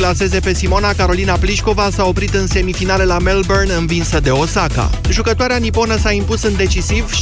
[0.00, 4.90] claseze pe Simona Carolina Plișcova s-a oprit în semifinale la Melbourne învinsă de Osaka.
[5.10, 7.18] Jucătoarea niponă s-a impus în decisiv 6-2,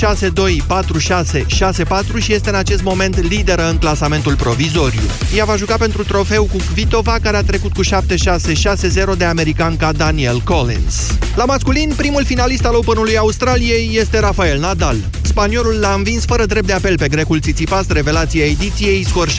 [1.36, 5.00] 4-6, 6-4 și este în acest moment lideră în clasamentul provizoriu.
[5.36, 7.88] Ea va juca pentru trofeu cu Kvitova, care a trecut cu 7-6,
[9.12, 11.18] 6-0 de americanca Daniel Collins.
[11.34, 14.96] La masculin, primul finalist al Openului Australiei este Rafael Nadal.
[15.38, 19.34] Spaniolul l-a învins fără drept de apel pe grecul Tsitsipas, revelația ediției, scor 6-2, 6-4,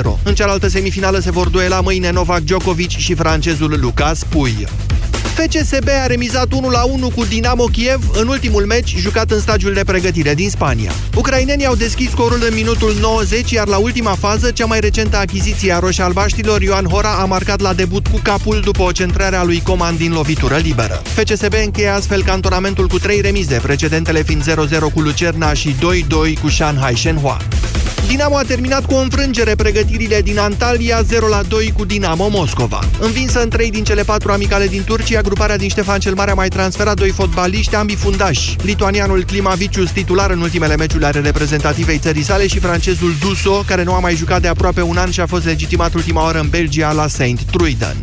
[0.00, 0.22] 6-0.
[0.22, 4.66] În cealaltă semifinală se vor duela mâine Novak Djokovic și francezul Lucas Pui.
[5.34, 10.34] FCSB a remizat 1-1 cu Dinamo Kiev în ultimul meci jucat în stagiul de pregătire
[10.34, 10.92] din Spania.
[11.14, 15.72] Ucrainenii au deschis scorul în minutul 90, iar la ultima fază, cea mai recentă achiziție
[15.72, 19.62] a roșalbaștilor, Ioan Hora a marcat la debut cu capul după o centrare a lui
[19.62, 21.02] Coman din lovitură liberă.
[21.04, 25.74] FCSB încheie astfel cantonamentul cu 3 remize, precedentele fiind 0-0 cu Lucerna și
[26.36, 27.40] 2-2 cu Shanghai Shenhua.
[28.06, 32.78] Dinamo a terminat cu o înfrângere pregătirile din Antalya 0-2 cu Dinamo Moscova.
[33.00, 36.34] Învinsă în trei din cele patru amicale din Turcia, gruparea din Ștefan cel Mare a
[36.34, 38.56] mai transferat doi fotbaliști, ambii fundași.
[38.62, 43.92] Lituanianul Klimavicius, titular în ultimele meciuri ale reprezentativei țării sale și francezul Duso, care nu
[43.92, 46.92] a mai jucat de aproape un an și a fost legitimat ultima oară în Belgia
[46.92, 47.96] la Saint Truiden.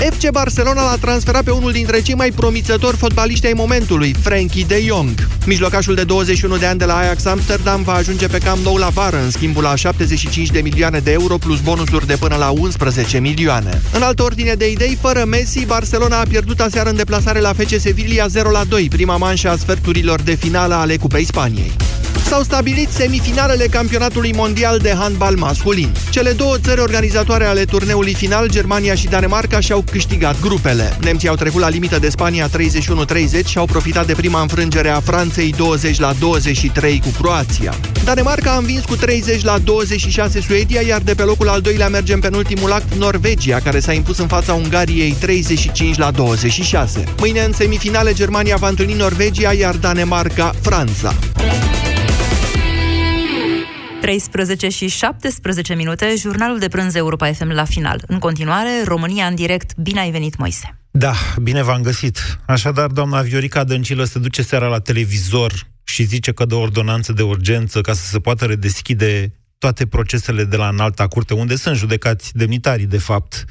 [0.00, 4.82] FC Barcelona l-a transferat pe unul dintre cei mai promițători fotbaliști ai momentului, Frankie de
[4.86, 5.28] Jong.
[5.46, 8.88] Mijlocașul de 21 de ani de la Ajax Amsterdam va ajunge pe cam nou la
[8.88, 13.18] vară, în schimbul la 75 de milioane de euro plus bonusuri de până la 11
[13.18, 13.82] milioane.
[13.92, 17.80] În altă ordine de idei, fără Messi, Barcelona a pierdut aseară în deplasare la FC
[17.80, 21.72] Sevilla 0-2, prima manșă a sferturilor de finală ale Cupei Spaniei
[22.30, 25.92] s-au stabilit semifinalele campionatului mondial de handbal masculin.
[26.10, 30.96] Cele două țări organizatoare ale turneului final, Germania și Danemarca, și-au câștigat grupele.
[31.00, 32.50] Nemții au trecut la limită de Spania 31-30
[33.46, 37.74] și au profitat de prima înfrângere a Franței 20 la 23 cu Croația.
[38.04, 42.12] Danemarca a învins cu 30 la 26 Suedia, iar de pe locul al doilea merge
[42.12, 47.04] în penultimul act Norvegia, care s-a impus în fața Ungariei 35 la 26.
[47.18, 51.14] Mâine în semifinale Germania va întâlni Norvegia, iar Danemarca Franța.
[54.10, 58.02] 13 și 17 minute, jurnalul de prânz Europa FM la final.
[58.06, 59.76] În continuare, România în direct.
[59.76, 60.78] Bine ai venit, Moise!
[60.90, 61.12] Da,
[61.42, 62.18] bine v-am găsit.
[62.46, 65.52] Așadar, doamna Viorica Dăncilă se duce seara la televizor
[65.84, 70.56] și zice că dă ordonanță de urgență ca să se poată redeschide toate procesele de
[70.56, 73.44] la înalta curte, unde sunt judecați demnitarii, de fapt,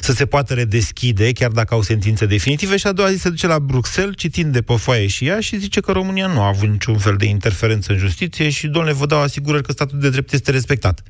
[0.00, 3.46] să se poată redeschide, chiar dacă au sentințe definitive, și a doua zi se duce
[3.46, 6.68] la Bruxelles, citind de pe foaie și ea, și zice că România nu a avut
[6.68, 10.32] niciun fel de interferență în justiție și, domnule, vă dau asigurări că statul de drept
[10.32, 11.02] este respectat.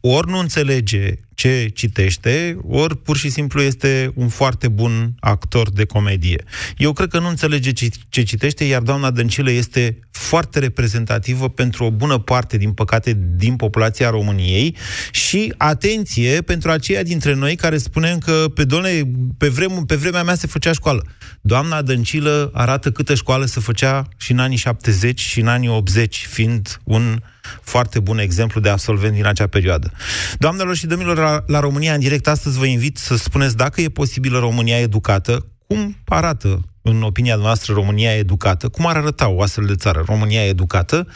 [0.00, 5.84] Ori nu înțelege ce citește, ori pur și simplu este un foarte bun actor de
[5.84, 6.44] comedie.
[6.76, 11.84] Eu cred că nu înțelege ce, ce citește, iar doamna Dăncilă este foarte reprezentativă pentru
[11.84, 14.76] o bună parte, din păcate, din populația României
[15.10, 19.02] și, atenție, pentru aceia dintre noi care spunem că, pe, doamne,
[19.38, 21.06] pe, vrem, pe vremea mea se făcea școală.
[21.40, 26.26] Doamna Dăncilă arată câtă școală se făcea și în anii 70 și în anii 80,
[26.30, 27.18] fiind un
[27.62, 29.92] foarte bun exemplu de absolvent din acea perioadă.
[30.38, 33.88] Doamnelor și domnilor, la, la România în direct, astăzi vă invit să spuneți dacă e
[33.88, 39.64] posibilă România educată, cum arată în opinia noastră, România educată, cum ar arăta o astfel
[39.64, 41.06] de țară, România educată,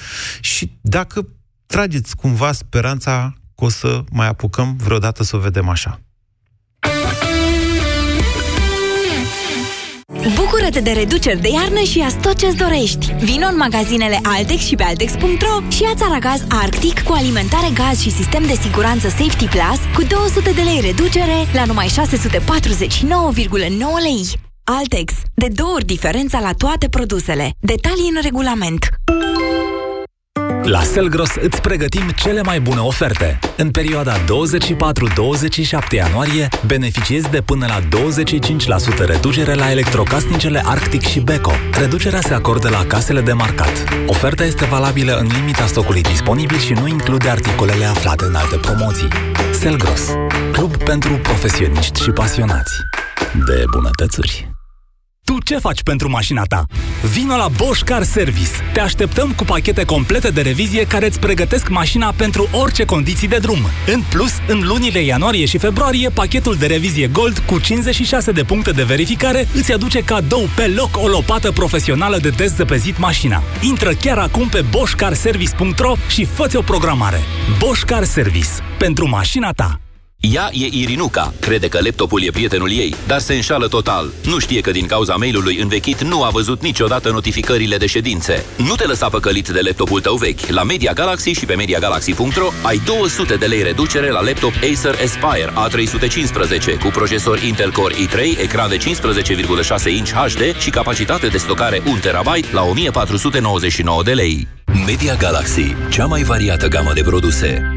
[0.40, 1.28] și dacă
[1.66, 6.00] trageți cumva speranța că o să mai apucăm vreodată să o vedem așa.
[10.34, 13.14] Bucură-te de reduceri de iarnă și ia tot ce-ți dorești.
[13.20, 18.10] Vino în magazinele Altex și pe Altex.ro și ia aragaz Arctic cu alimentare gaz și
[18.10, 21.92] sistem de siguranță Safety Plus cu 200 de lei reducere la numai 649,9
[24.02, 24.26] lei.
[24.64, 25.12] Altex.
[25.34, 27.50] De două ori diferența la toate produsele.
[27.60, 28.88] Detalii în regulament.
[30.66, 33.38] La Selgros îți pregătim cele mai bune oferte.
[33.56, 34.24] În perioada 24-27
[35.90, 41.52] ianuarie, beneficiezi de până la 25% reducere la electrocasnicele Arctic și Beko.
[41.78, 43.84] Reducerea se acordă la casele de marcat.
[44.06, 49.08] Oferta este valabilă în limita stocului disponibil și nu include articolele aflate în alte promoții.
[49.52, 50.02] Selgros,
[50.52, 52.72] club pentru profesioniști și pasionați
[53.46, 54.55] de bunătățuri.
[55.26, 56.64] Tu ce faci pentru mașina ta?
[57.12, 58.50] Vino la Bosch Car Service.
[58.72, 63.36] Te așteptăm cu pachete complete de revizie care îți pregătesc mașina pentru orice condiții de
[63.36, 63.58] drum.
[63.86, 68.70] În plus, în lunile ianuarie și februarie, pachetul de revizie Gold cu 56 de puncte
[68.70, 73.42] de verificare îți aduce cadou pe loc o lopată profesională de test zăpezit mașina.
[73.60, 77.20] Intră chiar acum pe boschcarservice.ro și fă o programare.
[77.58, 78.50] Bosch Car Service.
[78.78, 79.80] Pentru mașina ta.
[80.20, 84.12] Ea e Irinuca, crede că laptopul e prietenul ei, dar se înșală total.
[84.24, 88.44] Nu știe că din cauza mailului învechit nu a văzut niciodată notificările de ședințe.
[88.56, 90.46] Nu te lăsa păcălit de laptopul tău vechi.
[90.46, 95.52] La Media Galaxy și pe MediaGalaxy.ro ai 200 de lei reducere la laptop Acer Aspire
[95.52, 101.82] A315 cu procesor Intel Core i3, ecran de 15,6 inch HD și capacitate de stocare
[101.86, 104.48] 1 TB la 1499 de lei.
[104.86, 107.75] Media Galaxy, cea mai variată gamă de produse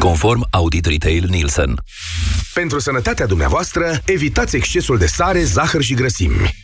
[0.00, 1.74] conform Audit Retail Nielsen.
[2.54, 6.54] Pentru sănătatea dumneavoastră, evitați excesul de sare, zahăr și grăsimi.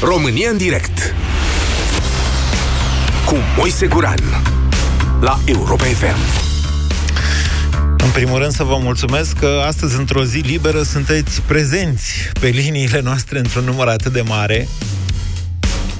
[0.00, 1.14] România în direct
[3.26, 4.20] cu Moise Guran
[5.20, 6.55] la Europa FM.
[8.06, 13.00] În primul rând să vă mulțumesc că astăzi, într-o zi liberă, sunteți prezenți pe liniile
[13.00, 14.68] noastre într-un număr atât de mare.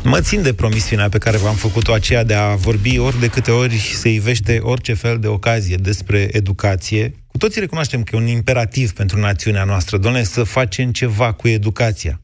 [0.03, 3.50] Mă țin de promisiunea pe care v-am făcut-o aceea de a vorbi ori de câte
[3.50, 7.14] ori se ivește orice fel de ocazie despre educație.
[7.26, 11.49] Cu toții recunoaștem că e un imperativ pentru națiunea noastră, doamne, să facem ceva cu
[11.49, 12.20] educația.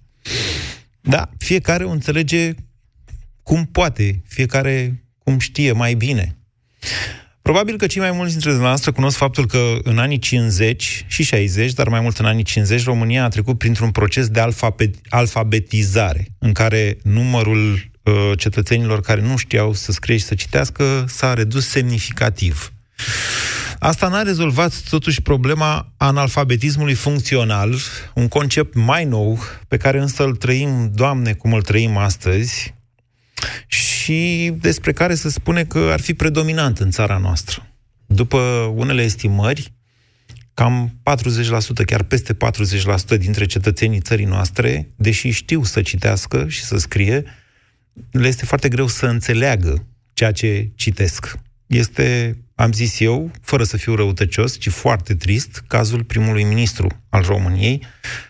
[1.00, 2.52] Da, fiecare o înțelege
[3.42, 6.36] cum poate, fiecare cum știe mai bine.
[7.42, 11.72] Probabil că cei mai mulți dintre dumneavoastră cunosc faptul că în anii 50 și 60,
[11.72, 16.52] dar mai mult în anii 50, România a trecut printr-un proces de alfabet, alfabetizare, în
[16.52, 17.72] care numărul
[18.02, 22.72] uh, cetățenilor care nu știau să scrie și să citească s-a redus semnificativ.
[23.78, 27.74] Asta n-a rezolvat totuși problema analfabetismului funcțional,
[28.14, 29.38] un concept mai nou,
[29.68, 32.74] pe care însă îl trăim, Doamne, cum îl trăim astăzi,
[33.66, 37.66] și despre care se spune că ar fi predominant în țara noastră.
[38.06, 38.38] După
[38.74, 39.72] unele estimări,
[40.54, 41.00] cam
[41.82, 42.36] 40%, chiar peste
[43.14, 47.24] 40% dintre cetățenii țării noastre, deși știu să citească și să scrie,
[48.10, 51.38] le este foarte greu să înțeleagă ceea ce citesc.
[51.66, 57.22] Este, am zis eu, fără să fiu răutăcios, ci foarte trist, cazul primului ministru al
[57.22, 57.82] României,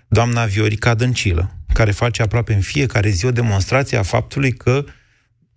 [0.08, 4.85] doamna Viorica Dăncilă, care face aproape în fiecare zi o demonstrație a faptului că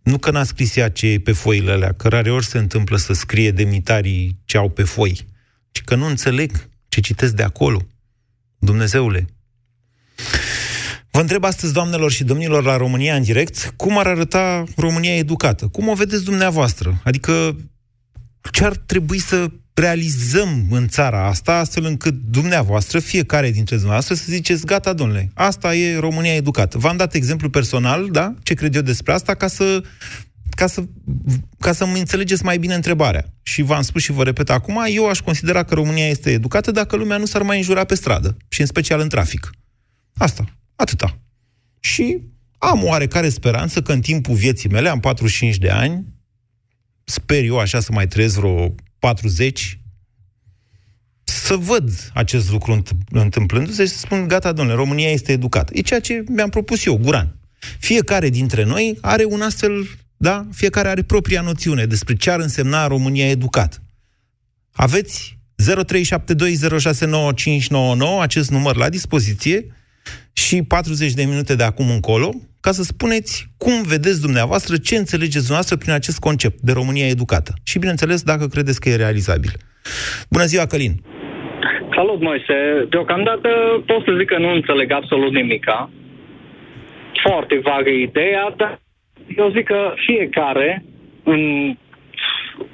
[0.06, 2.98] nu că n-a scris ea ce e pe foile alea, că rare ori se întâmplă
[2.98, 5.26] să scrie demnitarii ce au pe foi,
[5.72, 7.82] ci că nu înțeleg ce citesc de acolo.
[8.58, 9.28] Dumnezeule!
[11.12, 15.68] Vă întreb astăzi, doamnelor și domnilor, la România în direct, cum ar arăta România educată?
[15.68, 17.02] Cum o vedeți dumneavoastră?
[17.04, 17.56] Adică
[18.52, 24.24] ce ar trebui să realizăm în țara asta, astfel încât dumneavoastră, fiecare dintre dumneavoastră, să
[24.28, 26.78] ziceți, gata, domnule, asta e România educată.
[26.78, 29.84] V-am dat exemplu personal, da, ce cred eu despre asta, ca să
[30.50, 30.84] ca să,
[31.60, 33.34] ca să mă înțelegeți mai bine întrebarea.
[33.42, 36.96] Și v-am spus și vă repet acum, eu aș considera că România este educată dacă
[36.96, 39.50] lumea nu s-ar mai înjura pe stradă, și în special în trafic.
[40.14, 40.46] Asta,
[40.76, 41.20] atâta.
[41.80, 42.20] Și
[42.58, 46.06] am oarecare speranță că în timpul vieții mele, am 45 de ani,
[47.04, 49.80] sper eu așa să mai trăiesc vreo 40,
[51.24, 55.72] să văd acest lucru întâmplându-se și să spun, gata, domnule, România este educată.
[55.76, 57.36] E ceea ce mi-am propus eu, Guran.
[57.80, 59.88] Fiecare dintre noi are un astfel,
[60.18, 60.48] da?
[60.52, 63.78] Fiecare are propria noțiune despre ce ar însemna România educată.
[64.72, 69.66] Aveți 0372069599 acest număr la dispoziție
[70.34, 72.34] și 40 de minute de acum încolo
[72.66, 73.34] ca să spuneți
[73.64, 77.52] cum vedeți dumneavoastră, ce înțelegeți dumneavoastră prin acest concept de România educată.
[77.70, 79.54] Și, bineînțeles, dacă credeți că e realizabil.
[80.36, 80.94] Bună ziua, Călin!
[81.96, 82.58] Salut, Moise!
[82.94, 83.50] Deocamdată
[83.90, 85.90] pot să zic că nu înțeleg absolut nimica.
[87.26, 88.80] Foarte vagă ideea, dar
[89.42, 90.86] eu zic că fiecare,
[91.24, 91.42] în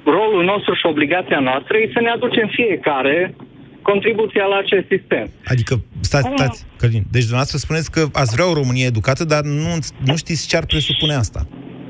[0.04, 3.34] rolul nostru și obligația noastră, e să ne aducem fiecare
[3.82, 5.26] contribuția la acest sistem.
[5.52, 5.74] Adică,
[6.12, 9.72] stați, stați, Călin, deci dumneavoastră spuneți că ați vrea o Românie educată, dar nu,
[10.08, 11.40] nu știți ce ar presupune asta.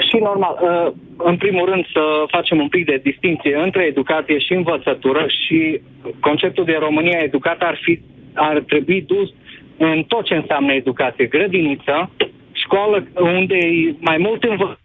[0.09, 0.93] Și normal, uh,
[1.31, 2.03] în primul rând să
[2.37, 5.81] facem un pic de distinție între educație și învățătură și
[6.21, 8.01] conceptul de România educată ar, fi,
[8.35, 9.29] ar trebui dus
[9.77, 11.27] în tot ce înseamnă educație.
[11.27, 12.11] Grădiniță,
[12.53, 14.79] școală unde e mai mult învățătură,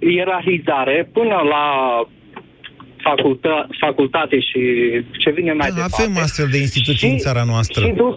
[0.00, 1.64] ierarhizare până la
[3.02, 4.60] facultă, facultate și
[5.18, 6.02] ce vine mai da, departe.
[6.02, 7.84] Avem astfel de instituții și, în țara noastră.
[7.86, 8.16] Și dus,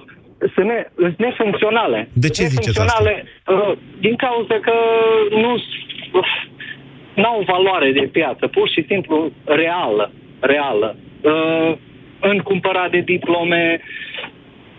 [0.53, 2.09] sunt, ne, sunt nefuncționale.
[2.13, 3.03] De ce ziceți asta?
[3.47, 4.73] Uh, din cauza că
[5.29, 10.95] nu uh, au valoare de piață, pur și simplu reală, reală.
[11.21, 11.77] Uh,
[12.19, 13.81] în cumpărat de diplome,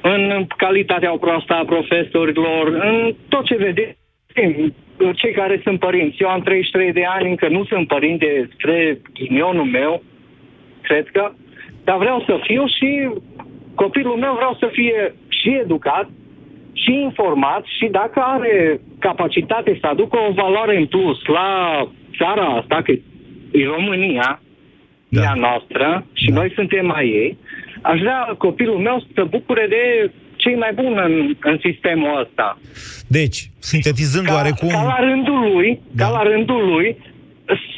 [0.00, 3.98] în calitatea proastă a profesorilor, în tot ce vedeți
[5.14, 6.22] cei care sunt părinți.
[6.22, 10.02] Eu am 33 de ani, încă nu sunt părinte spre ghinionul meu,
[10.82, 11.32] cred că,
[11.84, 13.10] dar vreau să fiu și
[13.74, 16.08] copilul meu vreau să fie și educat
[16.72, 21.48] și informați și dacă are capacitate să aducă o valoare în plus la
[22.18, 22.92] țara asta, că
[23.52, 24.40] e România,
[25.08, 25.20] da.
[25.22, 26.34] ea noastră, și da.
[26.34, 27.38] noi suntem mai ei,
[27.82, 30.10] aș vrea copilul meu să bucure de
[30.44, 31.14] cei mai buni în,
[31.50, 32.58] în sistemul ăsta.
[33.18, 34.68] Deci, sintetizând ca, oarecum...
[34.68, 36.04] Ca la rândul lui, da.
[36.04, 36.96] ca la rândul lui,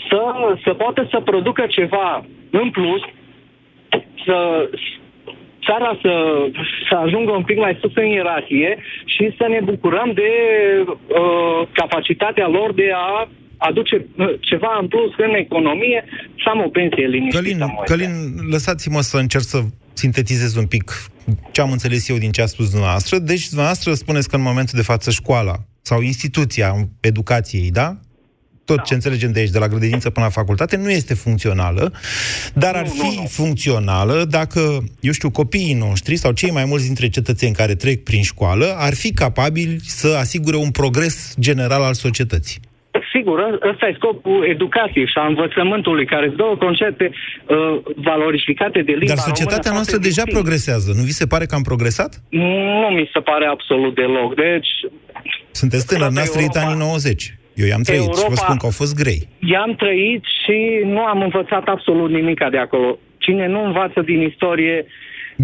[0.08, 0.22] să,
[0.64, 3.02] să poată să producă ceva în plus,
[4.24, 4.36] să
[5.66, 6.12] țara să,
[6.88, 10.30] să ajungă un pic mai sus în ierarhie și să ne bucurăm de
[10.86, 16.04] uh, capacitatea lor de a aduce uh, ceva în plus în economie,
[16.42, 17.42] să am o pensie liniștită.
[17.42, 18.12] Călin, Călin
[18.50, 19.58] lăsați-mă să încerc să
[19.96, 21.10] sintetizez un pic
[21.50, 23.18] ce am înțeles eu din ce a spus dumneavoastră.
[23.18, 28.00] Deci, dumneavoastră spuneți că în momentul de față școala sau instituția educației, da?
[28.66, 28.82] tot da.
[28.82, 31.92] ce înțelegem de aici, de la grădiniță până la facultate, nu este funcțională,
[32.54, 33.26] dar nu, ar fi nu, nu.
[33.26, 38.22] funcțională dacă, eu știu, copiii noștri sau cei mai mulți dintre cetățeni care trec prin
[38.22, 42.60] școală ar fi capabili să asigure un progres general al societății.
[43.16, 47.56] Sigur, ă, ăsta e scopul educației și a învățământului, care sunt două concepte uh,
[48.10, 50.38] valorificate de limba Dar societatea noastră deja distinct.
[50.38, 50.88] progresează.
[50.98, 52.10] Nu vi se pare că am progresat?
[52.82, 54.34] Nu mi se pare absolut deloc.
[54.34, 54.70] Deci...
[55.50, 57.34] Sunteți tânăr, n-ați trăit anii 90.
[57.54, 59.20] Eu i-am trăit Europa, și vă spun că au fost grei.
[59.52, 62.98] I-am trăit și nu am învățat absolut nimic de acolo.
[63.18, 64.86] Cine nu învață din istorie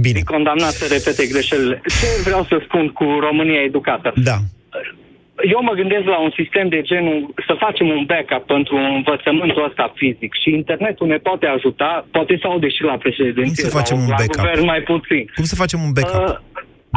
[0.00, 0.18] Bine.
[0.18, 1.80] e condamnat să repete greșelile.
[2.00, 4.12] Ce vreau să spun cu România educată?
[4.30, 4.36] Da.
[5.50, 9.92] Eu mă gândesc la un sistem de genul să facem un backup pentru învățământul ăsta
[9.94, 13.96] fizic și internetul ne poate ajuta, poate să aude și la președinție Cum să facem
[13.98, 14.36] un la backup?
[14.36, 15.22] guvern mai puțin.
[15.34, 16.28] Cum să facem un backup?
[16.28, 16.36] Uh,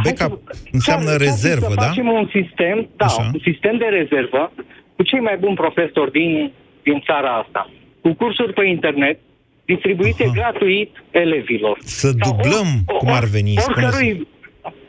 [0.06, 0.34] backup
[0.72, 1.86] înseamnă rezervă, să da?
[1.86, 3.22] facem un sistem, da, Așa.
[3.34, 4.52] un sistem de rezervă
[4.96, 6.52] cu cei mai buni profesori din,
[6.84, 7.70] din țara asta,
[8.02, 9.20] cu cursuri pe internet,
[9.66, 10.32] distribuite Aha.
[10.40, 11.78] gratuit elevilor.
[11.82, 14.28] Să dublăm, or, cum ar veni, oricărui,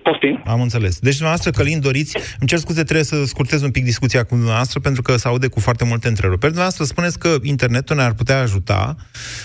[0.06, 0.42] Poftim.
[0.44, 0.98] Am înțeles.
[0.98, 2.16] Deci, dumneavoastră, Călin, doriți...
[2.16, 5.46] Îmi cer scuze, trebuie să scurtez un pic discuția cu dumneavoastră, pentru că se aude
[5.46, 6.52] cu foarte multe întreruperi.
[6.52, 8.96] Dumneavoastră spuneți că internetul ne-ar putea ajuta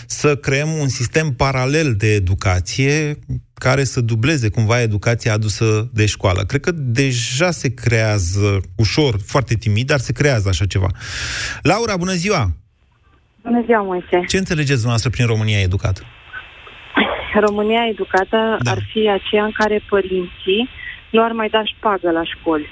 [0.07, 3.19] să creăm un sistem paralel de educație
[3.53, 6.41] care să dubleze cumva educația adusă de școală.
[6.43, 10.87] Cred că deja se creează ușor, foarte timid, dar se creează așa ceva.
[11.61, 12.51] Laura, bună ziua!
[13.43, 14.23] Bună ziua, Moise!
[14.27, 16.01] Ce înțelegeți dumneavoastră prin România educată?
[17.39, 18.71] România educată da.
[18.71, 20.69] ar fi aceea în care părinții
[21.09, 22.69] nu ar mai da șpagă la școli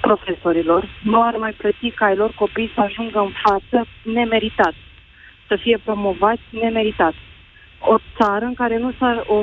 [0.00, 4.74] profesorilor, nu ar mai plăti ca ai lor copii să ajungă în față nemeritat,
[5.48, 7.14] să fie promovați nemeritat.
[7.78, 9.38] O țară în care nu s-ar, o,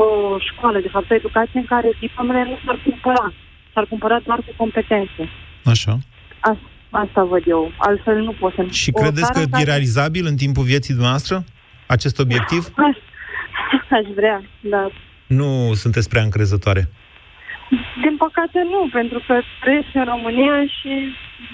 [0.00, 0.04] o
[0.38, 3.32] școală, de fapt, o educație în care diplomele nu s-ar cumpăra,
[3.72, 5.28] s-ar cumpăra doar cu competențe.
[5.64, 5.98] Așa.
[6.40, 6.56] A,
[6.90, 8.66] asta văd eu, altfel nu pot să...
[8.70, 11.44] Și o credeți că e realizabil în timpul vieții dumneavoastră
[11.86, 12.58] acest obiectiv?
[12.58, 12.96] Asta
[13.98, 14.90] Aș vrea, dar...
[15.26, 16.88] Nu sunteți prea încrezătoare?
[18.02, 20.92] Din păcate nu, pentru că trăiesc în România și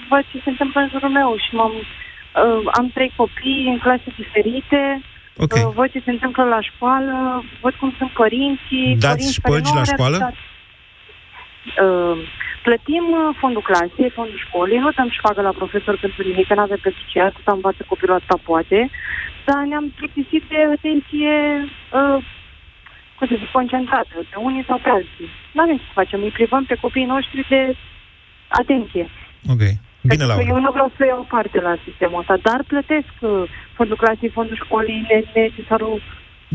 [0.09, 4.09] văd ce se întâmplă în jurul meu și m-am, uh, am trei copii în clase
[4.17, 5.01] diferite,
[5.37, 5.63] okay.
[5.63, 8.95] uh, văd ce se întâmplă la școală, văd cum sunt părinții.
[8.99, 10.33] Dați părinți șpăgi la școală?
[11.83, 12.17] Uh,
[12.67, 16.79] plătim uh, fondul clasei, fondul școlii, nu dăm șpagă la profesor pentru nimic, că n-avem
[16.83, 18.89] pe ce atâta învață copilul atâta poate
[19.45, 21.33] dar ne-am plictisit de atenție
[21.97, 22.17] uh,
[23.17, 25.29] cum să zic, concentrată, pe unii sau pe alții.
[25.53, 27.75] Nu avem ce să facem, îi privăm pe copiii noștri de
[28.47, 29.05] atenție.
[29.53, 29.63] Ok.
[30.09, 30.43] Bine, Laura.
[30.53, 33.43] Eu nu vreau să iau parte la sistemul ăsta, dar plătesc uh,
[33.77, 36.01] fondul clasei, fondul școlii, necesarul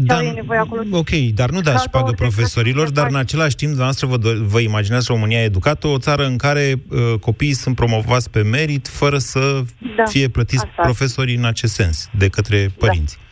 [0.06, 0.82] da, e nevoie acolo.
[0.90, 5.42] Ok, dar nu dați șpagă profesorilor, dar în același timp, dumneavoastră vă, vă imaginați România
[5.42, 9.62] educată, o țară în care uh, copiii sunt promovați pe merit, fără să
[9.96, 10.82] da, fie plătiți asta.
[10.82, 12.86] profesorii în acest sens, de către da.
[12.86, 13.16] părinți.
[13.16, 13.22] Da.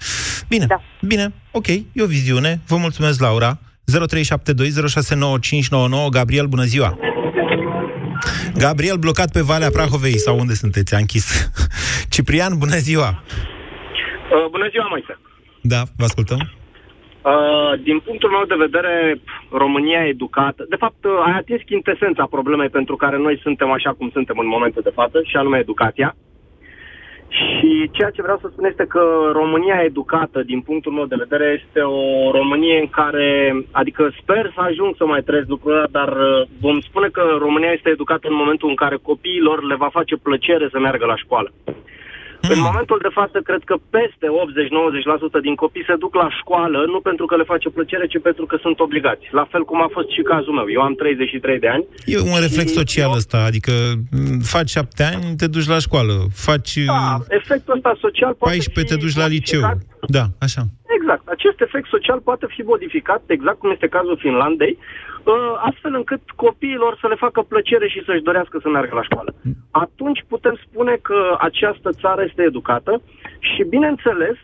[0.48, 0.80] Bine, da.
[1.00, 2.60] bine, ok, e o viziune.
[2.66, 3.58] Vă mulțumesc, Laura.
[3.86, 6.98] 0372069599 Gabriel, bună ziua!
[8.58, 10.94] Gabriel, blocat pe Valea Prahovei, sau unde sunteți?
[10.94, 11.50] A închis.
[12.12, 13.22] Ciprian, bună ziua!
[14.32, 15.18] Uh, bună ziua, Moise!
[15.72, 16.40] Da, vă ascultăm.
[17.32, 19.20] Uh, din punctul meu de vedere,
[19.50, 24.10] România educată, de fapt, uh, ai atins chintesența problemei pentru care noi suntem așa cum
[24.12, 26.16] suntem în momentul de față, și anume educația.
[27.28, 31.62] Și ceea ce vreau să spun este că România educată, din punctul meu de vedere,
[31.64, 33.30] este o Românie în care,
[33.70, 37.90] adică sper să ajung să mai trăiesc lucrurile, dar uh, vom spune că România este
[37.90, 41.52] educată în momentul în care copiilor le va face plăcere să meargă la școală.
[42.48, 42.54] Mm.
[42.56, 44.26] În momentul de față, cred că peste
[45.38, 48.44] 80-90% din copii se duc la școală nu pentru că le face plăcere, ci pentru
[48.46, 49.24] că sunt obligați.
[49.30, 50.66] La fel cum a fost și cazul meu.
[50.76, 51.84] Eu am 33 de ani.
[52.04, 53.16] E un reflex social eu...
[53.20, 53.72] ăsta, adică
[54.54, 56.14] faci 7 ani, te duci la școală.
[56.34, 56.74] Faci...
[56.86, 59.60] Da, efectul ăsta social poate 14 te duci la liceu.
[60.06, 60.62] Da, așa.
[60.98, 61.28] Exact.
[61.28, 64.78] Acest efect social poate fi modificat, exact cum este cazul Finlandei,
[65.24, 65.34] uh,
[65.70, 69.34] astfel încât copiilor să le facă plăcere și să-și dorească să meargă la școală.
[69.70, 73.02] Atunci putem spune că această țară este educată
[73.38, 74.36] și, bineînțeles,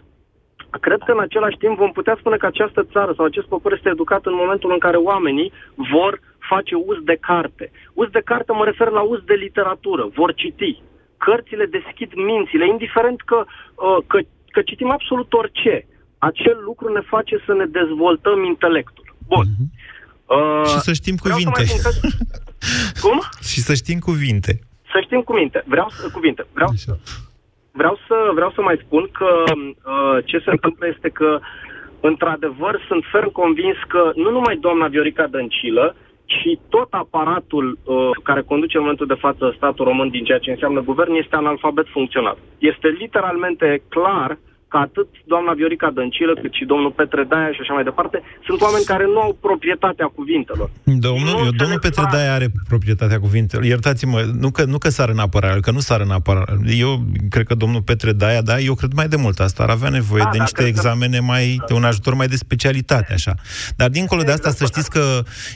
[0.80, 3.88] cred că în același timp vom putea spune că această țară sau acest popor este
[3.88, 7.70] educat în momentul în care oamenii vor face uz de carte.
[7.94, 10.82] Uz de carte mă refer la uz de literatură, vor citi.
[11.16, 14.18] Cărțile deschid mințile, indiferent că, uh, că,
[14.52, 15.86] că citim absolut orice.
[16.18, 19.14] Acel lucru ne face să ne dezvoltăm intelectul.
[19.28, 19.46] Bun.
[20.26, 21.82] Uh, Și să știm vreau să cuvinte.
[21.82, 23.18] mai punctez- Cum?
[23.50, 24.52] Și să știm cuvinte.
[24.92, 25.64] Să știm cuvinte.
[25.66, 26.46] Vreau să, cuvinte.
[26.52, 26.70] Vreau,
[27.70, 31.40] vreau, să, vreau să mai spun că uh, ce se întâmplă este că,
[32.00, 35.96] într-adevăr, sunt ferm convins că nu numai doamna Viorica Dăncilă,
[36.32, 40.50] ci tot aparatul uh, care conduce în momentul de față statul român din ceea ce
[40.50, 42.36] înseamnă guvern este analfabet funcțional.
[42.58, 44.38] Este literalmente clar
[44.72, 48.60] că atât doamna Viorica Dăncilă, cât și domnul Petre Daia și așa mai departe, sunt
[48.66, 50.68] oameni care nu au proprietatea cuvintelor.
[51.08, 53.64] Domnul, eu, domnul Petre Daia are proprietatea cuvintelor.
[53.64, 56.52] Iertați-mă, nu că, nu că sar în apărare, că nu sar în apărare.
[56.84, 56.90] Eu
[57.34, 59.62] cred că domnul Petre Daia, da, eu cred mai de mult asta.
[59.62, 62.28] Ar avea nevoie Da, de da, niște cred că- examene mai, de un ajutor mai
[62.28, 63.34] de specialitate, așa.
[63.76, 65.02] Dar dincolo de asta, să știți că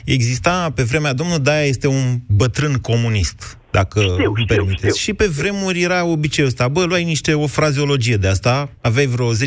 [0.05, 4.99] exista pe vremea, domnul Daia este un bătrân comunist dacă Știu, îmi știu, permiteți.
[4.99, 6.67] Și pe vremuri era obiceiul ăsta.
[6.67, 9.37] Bă, luai niște, o frazeologie de asta, aveai vreo 10-15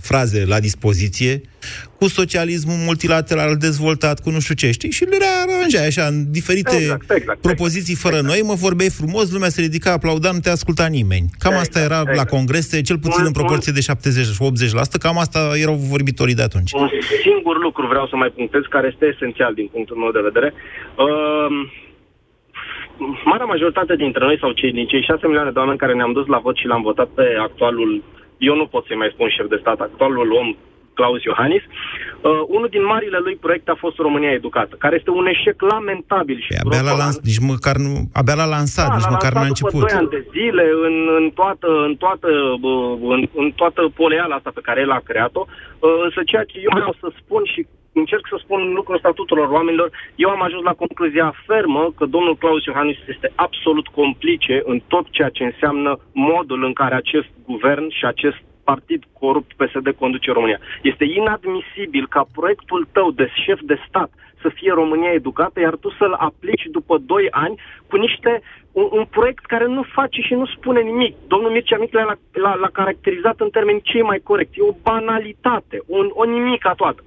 [0.00, 1.40] fraze la dispoziție,
[1.98, 4.90] cu socialismul multilateral dezvoltat, cu nu știu ce, știi?
[4.90, 9.48] Și le rearanjai așa, în diferite Exact, exact, propoziții fără noi, mă vorbeai frumos, lumea
[9.48, 11.26] se ridica, aplauda, nu te asculta nimeni.
[11.38, 12.30] Cam asta Exact, era la exact.
[12.30, 13.80] congrese, cel puțin Mult, în proporție de
[14.96, 16.72] 70-80%, cam asta erau vorbitorii de atunci.
[16.72, 16.88] Un
[17.22, 20.52] singur lucru vreau să mai punctez, care este esențial din punctul meu de vedere.
[20.96, 21.84] Uh,
[23.24, 26.26] marea majoritate dintre noi, sau cei din cei 6 milioane de oameni care ne-am dus
[26.26, 28.02] la vot și l-am votat pe actualul,
[28.38, 30.56] eu nu pot să-i mai spun șef de stat, actualul om
[30.98, 35.26] Claus Iohannis, uh, unul din marile lui proiecte a fost România Educată, care este un
[35.26, 37.04] eșec lamentabil și Păi abia la grosolan.
[37.04, 39.80] lans, nici măcar nu, abia la lansat, nici l-a măcar nu a lansat început.
[39.80, 42.28] După 2 ani de zile, în, în, toată, în, toată,
[42.62, 42.72] bă,
[43.16, 46.72] în, în toată poleala asta pe care el a creat-o, uh, însă ceea ce eu
[46.78, 47.60] vreau să spun și
[47.98, 52.36] încerc să spun lucrul ăsta tuturor oamenilor, eu am ajuns la concluzia fermă că domnul
[52.36, 57.88] Claus Iohannis este absolut complice în tot ceea ce înseamnă modul în care acest guvern
[57.88, 60.60] și acest partid corupt PSD conduce România.
[60.82, 64.10] Este inadmisibil ca proiectul tău de șef de stat
[64.42, 68.42] să fie România educată, iar tu să-l aplici după 2 ani cu niște
[68.72, 71.14] un, un proiect care nu face și nu spune nimic.
[71.26, 74.58] Domnul Mircea Micle l-a, l-a, l-a caracterizat în termeni cei mai corecti.
[74.58, 77.02] E o banalitate, un, o nimica toată.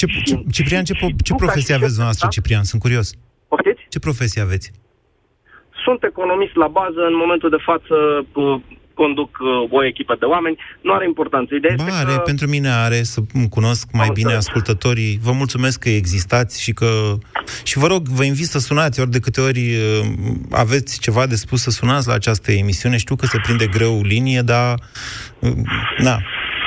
[0.00, 2.36] Ce, ce, Ciprian, ce, po- ce Nu ca profesie și aveți șef de dumneavoastră, stat.
[2.36, 2.64] Ciprian?
[2.70, 3.06] Sunt curios.
[3.48, 3.82] Poftiți?
[3.88, 4.66] Ce profesie aveți?
[5.84, 7.94] Sunt economist la bază, în momentul de față
[8.32, 8.60] uh,
[9.00, 11.54] conduc uh, o echipă de oameni, nu are importanță.
[11.54, 12.18] Ideea Ba, este are, că...
[12.30, 14.46] pentru mine are, să îmi cunosc mai Am bine înțeles.
[14.46, 15.18] ascultătorii.
[15.22, 16.90] Vă mulțumesc că existați și că...
[17.64, 20.06] Și vă rog, vă invit să sunați, ori de câte ori uh,
[20.50, 22.96] aveți ceva de spus, să sunați la această emisiune.
[22.96, 24.74] Știu că se prinde greu linie, dar...
[25.38, 25.52] uh,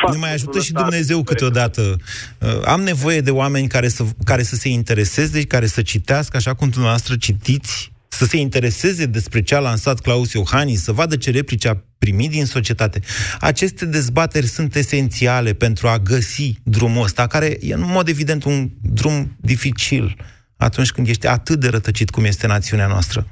[0.06, 1.98] Na, ne mai ajută și Dumnezeu câteodată.
[2.38, 6.54] Uh, Am nevoie de oameni care să, care să se intereseze, care să citească, așa
[6.54, 11.32] cum dumneavoastră citiți, să se intereseze despre ce a lansat Claus Iohannis, să vadă ce
[11.32, 13.00] replici a primit din societate.
[13.40, 18.70] Aceste dezbateri sunt esențiale pentru a găsi drumul ăsta, care e în mod evident un
[18.82, 20.16] drum dificil
[20.58, 23.28] atunci când ești atât de rătăcit cum este națiunea noastră.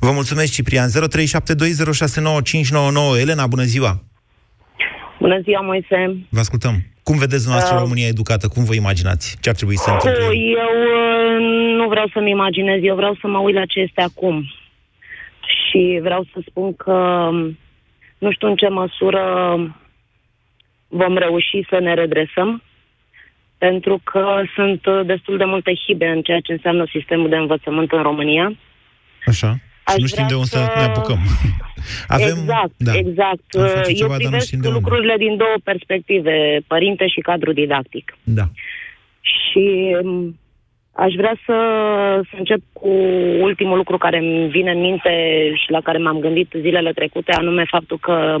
[0.00, 0.90] Vă mulțumesc, Ciprian.
[0.90, 0.94] 0372069599.
[3.18, 4.04] Elena, bună ziua!
[5.18, 6.26] Bună ziua, Moise.
[6.28, 6.74] Vă ascultăm.
[7.02, 8.48] Cum vedeți dumneavoastră Uh, România educată?
[8.48, 9.36] Cum vă imaginați?
[9.40, 10.24] Ce ar trebui să întâmple?
[10.62, 14.44] Eu uh, nu vreau să-mi imaginez, eu vreau să mă uit la ce este acum.
[15.46, 17.58] Și vreau să spun că um,
[18.18, 19.24] nu știu în ce măsură
[20.88, 22.62] vom reuși să ne redresăm,
[23.58, 27.92] pentru că sunt uh, destul de multe hibe în ceea ce înseamnă sistemul de învățământ
[27.92, 28.56] în România.
[29.26, 29.58] Așa.
[29.88, 31.18] Aș și nu știm de vrea unde să să- ne apucăm.
[32.16, 32.92] Avem, exact, da.
[32.94, 33.44] exact.
[33.58, 34.78] Am face Eu ceva, dar nu privesc știm de unde.
[34.78, 38.16] lucrurile din două perspective, părinte și cadru didactic.
[38.22, 38.44] Da.
[39.20, 40.38] Și m,
[40.92, 41.56] aș vrea să,
[42.30, 42.88] să încep cu
[43.40, 45.10] ultimul lucru care îmi vine în minte
[45.64, 48.36] și la care m-am gândit zilele trecute, anume faptul că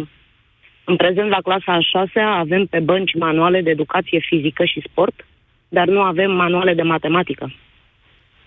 [0.84, 5.26] în prezent la clasa a șasea avem pe bănci manuale de educație fizică și sport,
[5.68, 7.52] dar nu avem manuale de matematică.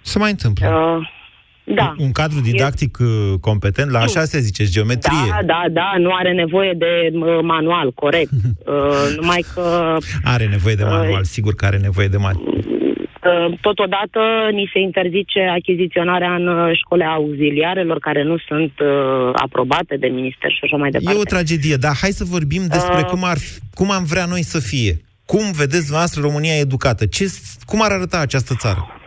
[0.01, 0.67] Se mai întâmplă.
[0.97, 1.09] Uh,
[1.75, 1.93] da.
[1.97, 5.17] Un cadru didactic uh, competent, la așa se zice, geometrie.
[5.29, 8.29] Da, da, da, nu are nevoie de uh, manual, corect.
[8.65, 12.43] Uh, numai că Are nevoie de manual, sigur că are nevoie de manual.
[12.47, 14.19] Uh, Totodată
[14.51, 20.51] ni se interzice achiziționarea în uh, școli auxiliarelor care nu sunt uh, aprobate de minister
[20.51, 21.17] și așa mai departe.
[21.17, 23.05] E o tragedie, dar hai să vorbim despre Uh.
[23.05, 25.01] cum, ar, fi- cum am vrea noi să fie.
[25.25, 27.05] Cum vedeți dumneavoastră România educată?
[27.05, 27.25] Ce,
[27.65, 28.98] cum ar arăta această țară?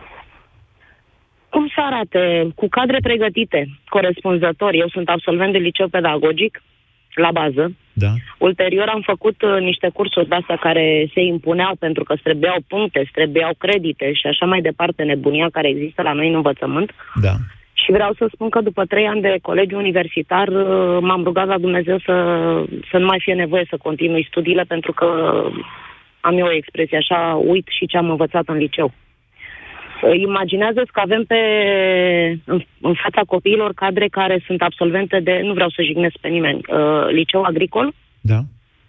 [1.83, 2.47] Cum să arate?
[2.55, 4.77] Cu cadre pregătite, corespunzători.
[4.77, 6.61] Eu sunt absolvent de liceu pedagogic,
[7.13, 7.75] la bază.
[7.93, 8.11] Da.
[8.37, 12.57] Ulterior am făcut uh, niște cursuri de astea care se impuneau pentru că îți trebuiau
[12.67, 16.91] puncte, îți trebuiau credite și așa mai departe, nebunia care există la noi în învățământ.
[17.21, 17.33] Da.
[17.73, 21.57] Și vreau să spun că după trei ani de colegiu universitar uh, m-am rugat la
[21.57, 22.15] Dumnezeu să,
[22.91, 25.07] să nu mai fie nevoie să continui studiile pentru că
[26.19, 28.93] am eu o expresie așa, uit și ce am învățat în liceu.
[30.03, 31.39] Uh, Imaginează-ți că avem pe,
[32.45, 36.59] în, în fața copiilor cadre care sunt absolvente de, nu vreau să jignesc pe nimeni,
[36.67, 38.39] uh, liceu agricol, Da.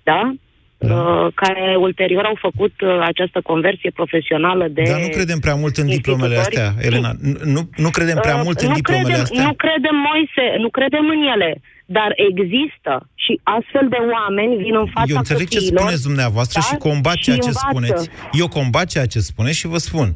[0.03, 0.35] da?
[0.79, 4.83] Uh, care ulterior au făcut uh, această conversie profesională de...
[4.87, 6.67] Dar nu credem prea mult în diplomele institutori.
[6.67, 7.11] astea, Elena.
[7.21, 9.45] Nu, nu, nu credem prea Uh, mult în nu diplomele credem, astea.
[9.47, 11.51] Nu credem, Moise, nu credem în ele,
[11.87, 12.93] dar există
[13.25, 16.67] și astfel de oameni vin în fața Eu înțeleg ce copiilor, spuneți dumneavoastră da?
[16.67, 17.67] și combat ceea ce învață.
[17.69, 18.11] spuneți.
[18.33, 20.09] Eu combat ceea ce spuneți și vă spun.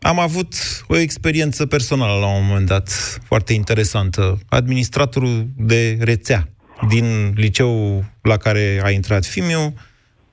[0.00, 0.54] Am avut
[0.86, 4.38] o experiență personală la un moment dat, foarte interesantă.
[4.48, 6.48] Administratorul de rețea
[6.88, 9.74] din liceul la care a intrat Fimiu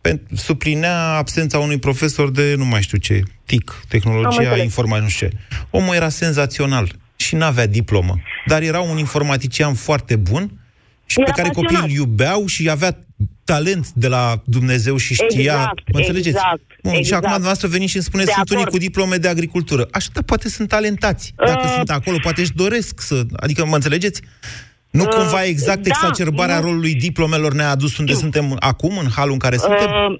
[0.01, 4.63] pe- suplinea absența unui profesor de nu mai știu ce, TIC, Am tehnologia înțeles.
[4.63, 5.35] informației, nu știu ce.
[5.69, 10.59] Omul era senzațional și n-avea diplomă, dar era un informatician foarte bun
[11.05, 11.71] și Era pe care pasionat.
[11.81, 13.04] copiii îl iubeau și avea
[13.43, 15.53] talent de la Dumnezeu și știa...
[15.53, 16.27] Exact, mă înțelegeți?
[16.37, 17.15] exact, Bun, Și exact.
[17.17, 18.77] acum dumneavoastră veniți și îmi spuneți, De sunt unii acord.
[18.77, 19.87] cu diplome de agricultură.
[19.91, 21.33] Așa, dar poate sunt talentați.
[21.35, 23.21] Dacă Uh, sunt acolo, poate își doresc să...
[23.35, 24.21] Adică, mă înțelegeți?
[24.91, 26.65] Nu Uh, cumva exact da, exacerbarea nu.
[26.65, 29.89] rolului diplomelor ne-a adus unde suntem acum, în halul în care suntem?
[29.89, 30.19] Uh,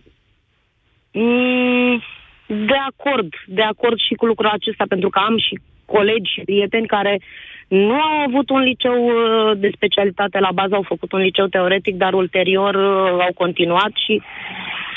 [1.12, 2.02] mm,
[2.48, 6.88] de acord, de acord și cu lucrul acesta, pentru că am și colegi și prieteni
[6.88, 7.22] care
[7.68, 11.96] nu au avut un liceu uh, de specialitate la bază, au făcut un liceu teoretic,
[11.96, 14.22] dar ulterior uh, au continuat și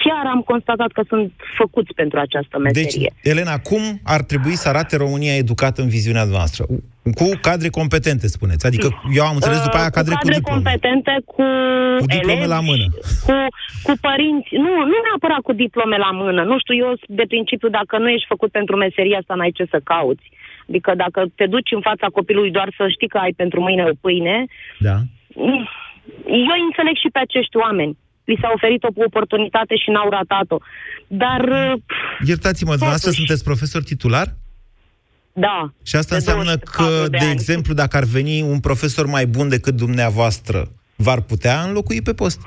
[0.04, 3.12] chiar am constatat că sunt făcuți pentru această Deci, meserie.
[3.22, 6.64] Elena, cum ar trebui să arate România educată în viziunea noastră?
[7.14, 8.66] Cu cadre competente, spuneți.
[8.66, 10.62] Adică, eu am înțeles după aia Uh, cadre cu cu cadre diplome.
[10.62, 11.42] competente, cu,
[11.98, 12.86] Cu diplome elevi, la mână.
[13.26, 13.34] Cu,
[13.86, 14.50] cu părinți.
[14.64, 16.42] Nu, nu neapărat cu diplome la mână.
[16.50, 19.64] Nu știu, eu sunt de principiu, dacă nu ești făcut pentru meseria asta, n-ai ce
[19.74, 20.26] să cauți.
[20.68, 23.94] Adică dacă te duci în fața copilului doar să știi că ai pentru mâine o
[24.00, 24.44] pâine,
[24.78, 24.96] Da.
[25.34, 25.68] mm,
[26.48, 27.96] eu îi înțeleg și pe acești oameni.
[28.24, 30.58] Li s-a oferit o oportunitate și n-au ratat-o.
[31.06, 31.72] Dar, uh,
[32.26, 33.16] Iertați-mă, dumneavoastră Totuși.
[33.26, 34.26] sunteți profesor titular?
[35.32, 35.72] da.
[35.84, 37.30] Și asta de înseamnă 24 că, de de ani.
[37.32, 40.58] exemplu, dacă ar veni un profesor mai bun decât dumneavoastră,
[40.96, 42.40] v-ar putea înlocui pe post?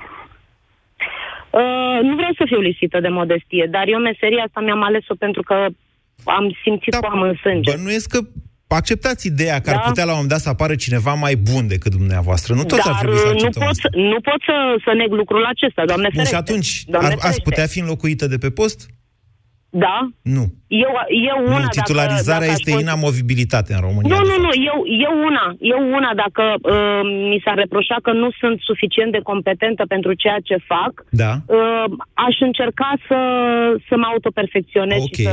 [1.50, 5.42] Uh, nu vreau să fiu lipsită de modestie, dar eu meseria asta mi-am ales-o pentru
[5.42, 5.66] că
[6.24, 7.72] am simțit că o am în sânge.
[7.76, 8.20] Bănuiesc că
[8.68, 9.82] acceptați ideea că ar Da.
[9.82, 12.54] putea la un moment dat să apară cineva mai bun decât dumneavoastră.
[12.54, 13.88] Nu toți Dar ar trebui să uh, nu acceptăm pot, asta.
[13.92, 14.56] să- nu pot să,
[14.86, 16.52] să neg lucrul acesta, doamne Bun, și ferește.
[16.52, 17.42] atunci, Doamne ar, ați ferește.
[17.50, 18.80] putea fi înlocuită de pe post?
[19.86, 19.98] Da.
[20.22, 20.44] Nu.
[20.86, 20.92] Eu,
[21.32, 24.10] eu una, nu, titularizarea dacă, dacă este aș fost- inamovibilitate în România.
[24.16, 24.46] Nu, de nu, fapt.
[24.46, 29.12] nu, eu, eu una, eu una, dacă uh, mi s-ar reproșa că nu sunt suficient
[29.12, 30.92] de competentă pentru ceea ce fac,
[31.24, 31.32] Da.
[31.58, 31.86] uh,
[32.28, 33.18] aș încerca să,
[33.88, 35.16] să mă autoperfecționez Ok.
[35.16, 35.32] și să...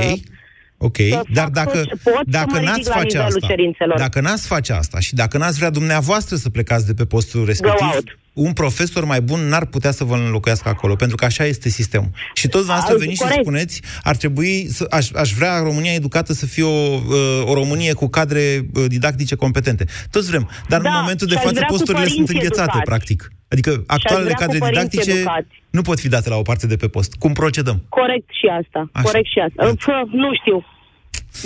[0.81, 3.07] Ok, să dar fac dacă, tot ce pot să dacă mă n-ați ridic la face
[3.17, 3.99] nivelul asta, cerințelor.
[3.99, 7.87] dacă n-ați face asta și dacă n-ați vrea dumneavoastră să plecați de pe postul respectiv,
[7.88, 8.19] Go out.
[8.33, 12.11] un profesor mai bun n-ar putea să vă înlocuiască acolo, pentru că așa este sistemul.
[12.35, 13.43] Și toți dumneavoastră Ah, veniți și corect.
[13.45, 17.93] spuneți, ar trebui, să, aș, aș vrea România educată să fie o, uh, o Românie
[17.93, 19.85] cu cadre uh, didactice competente.
[20.11, 22.33] Toți vrem, dar Da, în momentul de și aș față vrea cu posturile sunt părinți
[22.35, 22.85] înghețate, educați.
[22.91, 23.33] practic.
[23.49, 25.63] Adică actualele vrea cu cadre părinți didactice educați.
[25.71, 27.15] nu pot fi date la o parte de pe post.
[27.23, 27.83] Cum procedăm?
[27.89, 29.05] Corect și asta, Așa.
[29.09, 29.61] corect și asta.
[29.79, 30.57] Fă, nu știu,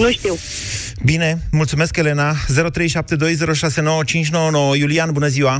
[0.03, 0.35] nu știu.
[1.05, 1.29] Bine,
[1.61, 2.29] mulțumesc, Elena.
[2.33, 2.37] 0372069599.
[4.83, 5.55] Iulian, bună ziua!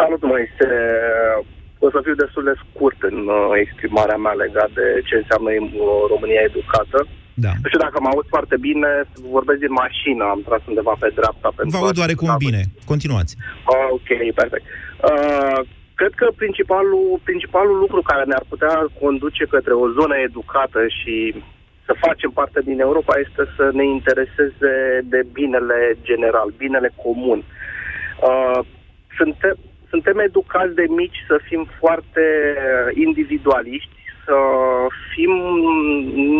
[0.00, 0.68] Salut, Moise.
[1.86, 5.58] O să fiu destul de scurt în uh, exprimarea mea legat de ce înseamnă uh,
[6.12, 6.98] România educată.
[7.44, 7.52] Da.
[7.62, 8.90] Nu știu dacă mă aud foarte bine,
[9.36, 11.48] vorbesc din mașină, am tras undeva pe dreapta.
[11.52, 12.62] Vă pentru aud a- oarecum bine.
[12.92, 13.32] Continuați.
[13.74, 14.08] Ah, ok,
[14.40, 14.66] perfect.
[15.10, 15.60] Uh,
[15.94, 21.34] cred că principalul, principalul lucru care ne-ar putea conduce către o zonă educată și
[21.86, 24.72] să facem parte din Europa este să ne intereseze
[25.04, 27.44] de binele general, binele comun.
[28.28, 28.60] Uh,
[29.16, 29.56] suntem,
[29.88, 32.24] suntem educați de mici să fim foarte
[32.94, 34.36] individualiști, să
[35.14, 35.32] fim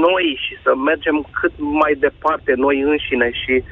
[0.09, 3.63] noi și să mergem cât mai departe noi înșine și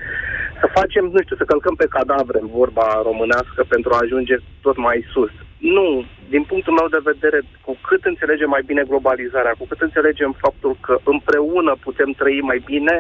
[0.63, 4.77] să facem, nu știu, să călcăm pe cadavre în vorba românească pentru a ajunge tot
[4.87, 5.33] mai sus.
[5.77, 5.89] Nu,
[6.35, 10.73] din punctul meu de vedere, cu cât înțelegem mai bine globalizarea, cu cât înțelegem faptul
[10.87, 12.97] că împreună putem trăi mai bine,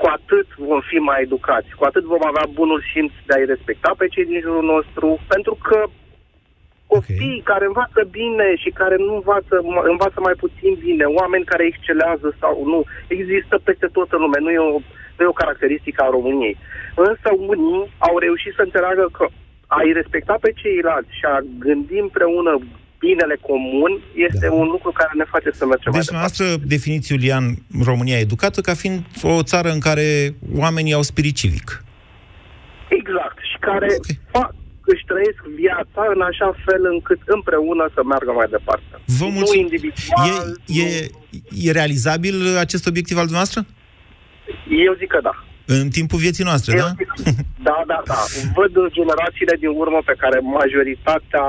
[0.00, 3.90] cu atât vom fi mai educați, cu atât vom avea bunul simț de a-i respecta
[3.98, 5.78] pe cei din jurul nostru, pentru că
[6.94, 7.50] Copii okay.
[7.50, 9.54] care învață bine și care nu învață,
[9.92, 12.80] învață mai puțin bine, oameni care excelează sau nu,
[13.16, 14.80] există peste tot în lume, nu e o,
[15.20, 16.56] nu e o caracteristică a României.
[17.08, 19.24] Însă unii au reușit să înțeleagă că
[19.76, 22.52] a-i respecta pe ceilalți și a gândi împreună
[23.04, 23.92] binele comun
[24.28, 24.52] este da.
[24.60, 26.44] un lucru care ne face să mergem deci, mai departe.
[26.44, 27.44] Deci, definiți, Iulian,
[27.90, 30.06] România educată ca fiind o țară în care
[30.64, 31.68] oamenii au spirit civic.
[32.88, 33.38] Exact.
[33.50, 34.18] Și care okay.
[34.30, 34.54] fac,
[34.92, 38.94] își trăiesc viața în așa fel încât împreună să meargă mai departe.
[39.18, 39.54] Vă mulțumesc.
[39.54, 40.28] Nu individual.
[40.66, 41.10] E, e,
[41.66, 43.60] e realizabil acest obiectiv al dumneavoastră?
[44.86, 45.34] Eu zic că da.
[45.66, 46.90] În timpul vieții noastre, Eu da?
[46.96, 47.10] Zic,
[47.68, 48.20] da, da, da.
[48.54, 51.44] Văd generațiile din urmă pe care majoritatea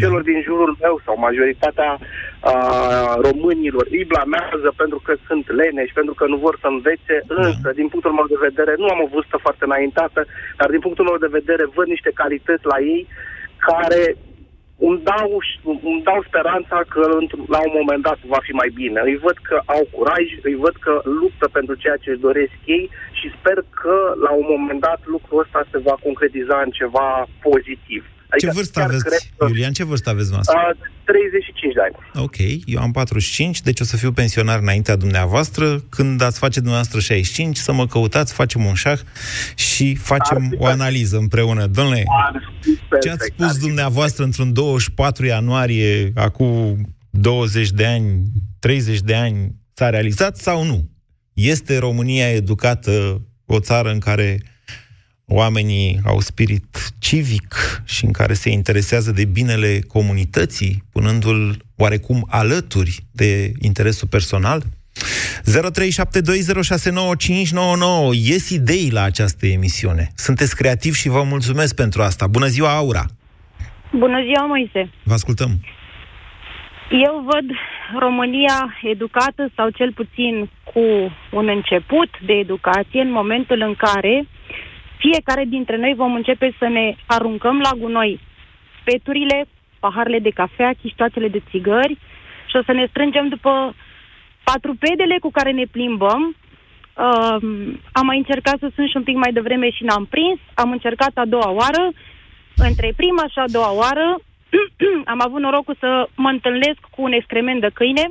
[0.00, 6.14] celor din jurul meu sau majoritatea uh, românilor îi blamează pentru că sunt leneși, pentru
[6.18, 9.36] că nu vor să învețe, însă, din punctul meu de vedere, nu am o vârstă
[9.44, 10.20] foarte înaintată,
[10.58, 13.02] dar din punctul meu de vedere văd niște calități la ei
[13.68, 14.02] care
[14.78, 17.00] îmi dau, îmi dau speranța că
[17.54, 19.00] la un moment dat va fi mai bine.
[19.04, 22.90] Îi văd că au curaj, îi văd că luptă pentru ceea ce își doresc ei
[23.12, 28.04] și sper că la un moment dat lucrul ăsta se va concretiza în ceva pozitiv.
[28.36, 29.04] Adică ce vârstă aveți,
[29.36, 29.46] că...
[29.48, 29.72] Iulian?
[29.72, 30.54] Ce vârstă aveți noastră?
[30.70, 32.24] Uh, 35 de ani.
[32.24, 35.80] Ok, eu am 45, deci o să fiu pensionar înaintea dumneavoastră.
[35.88, 38.98] Când ați face dumneavoastră 65, să mă căutați, facem un șah
[39.54, 41.66] și facem o analiză împreună.
[41.66, 42.04] Domnule,
[43.02, 46.78] ce ați spus dumneavoastră într-un 24 ianuarie, acum
[47.10, 48.22] 20 de ani,
[48.58, 50.88] 30 de ani, s-a realizat sau nu?
[51.32, 54.40] Este România educată o țară în care
[55.28, 62.98] oamenii au spirit civic și în care se interesează de binele comunității, punându-l oarecum alături
[63.12, 64.62] de interesul personal?
[64.62, 64.66] 0372069599
[68.12, 70.08] Ies idei la această emisiune.
[70.14, 72.26] Sunteți creativi și vă mulțumesc pentru asta.
[72.26, 73.04] Bună ziua, Aura!
[73.92, 74.90] Bună ziua, Moise!
[75.02, 75.60] Vă ascultăm!
[76.90, 77.44] Eu văd
[77.98, 80.80] România educată sau cel puțin cu
[81.30, 84.26] un început de educație în momentul în care
[84.96, 88.20] fiecare dintre noi vom începe să ne aruncăm la gunoi
[88.84, 89.48] peturile,
[89.80, 91.98] paharele de cafea, chiștoacele de țigări
[92.48, 93.74] și o să ne strângem după
[94.44, 96.22] patrupedele cu care ne plimbăm.
[96.34, 97.36] Uh,
[97.92, 100.38] am mai încercat să sunt și un pic mai devreme și n-am prins.
[100.54, 101.84] Am încercat a doua oară.
[102.56, 104.06] Între prima și a doua oară
[105.12, 108.10] am avut norocul să mă întâlnesc cu un excrement de câine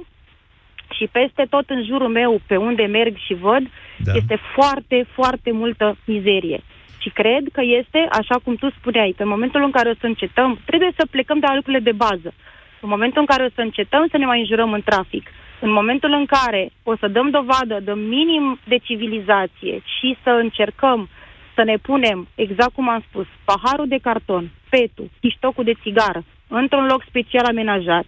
[0.98, 3.64] și peste tot în jurul meu, pe unde merg și văd,
[3.98, 4.12] da.
[4.16, 6.64] este foarte, foarte multă mizerie.
[7.06, 10.60] Și cred că este, așa cum tu spuneai, pe momentul în care o să încetăm,
[10.66, 12.34] trebuie să plecăm de la lucrurile de bază.
[12.82, 15.26] În momentul în care o să încetăm să ne mai înjurăm în trafic,
[15.60, 21.10] în momentul în care o să dăm dovadă de minim de civilizație și să încercăm
[21.56, 26.86] să ne punem, exact cum am spus, paharul de carton, petul, chiștocul de țigară, într-un
[26.86, 28.06] loc special amenajat,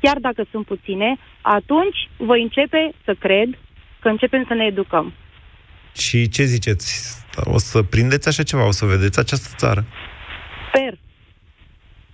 [0.00, 3.48] chiar dacă sunt puține, atunci voi începe să cred
[4.00, 5.12] că începem să ne educăm.
[5.96, 7.25] Și ce ziceți?
[7.44, 8.66] O să prindeți așa ceva?
[8.66, 9.84] O să vedeți această țară?
[10.68, 10.98] Sper.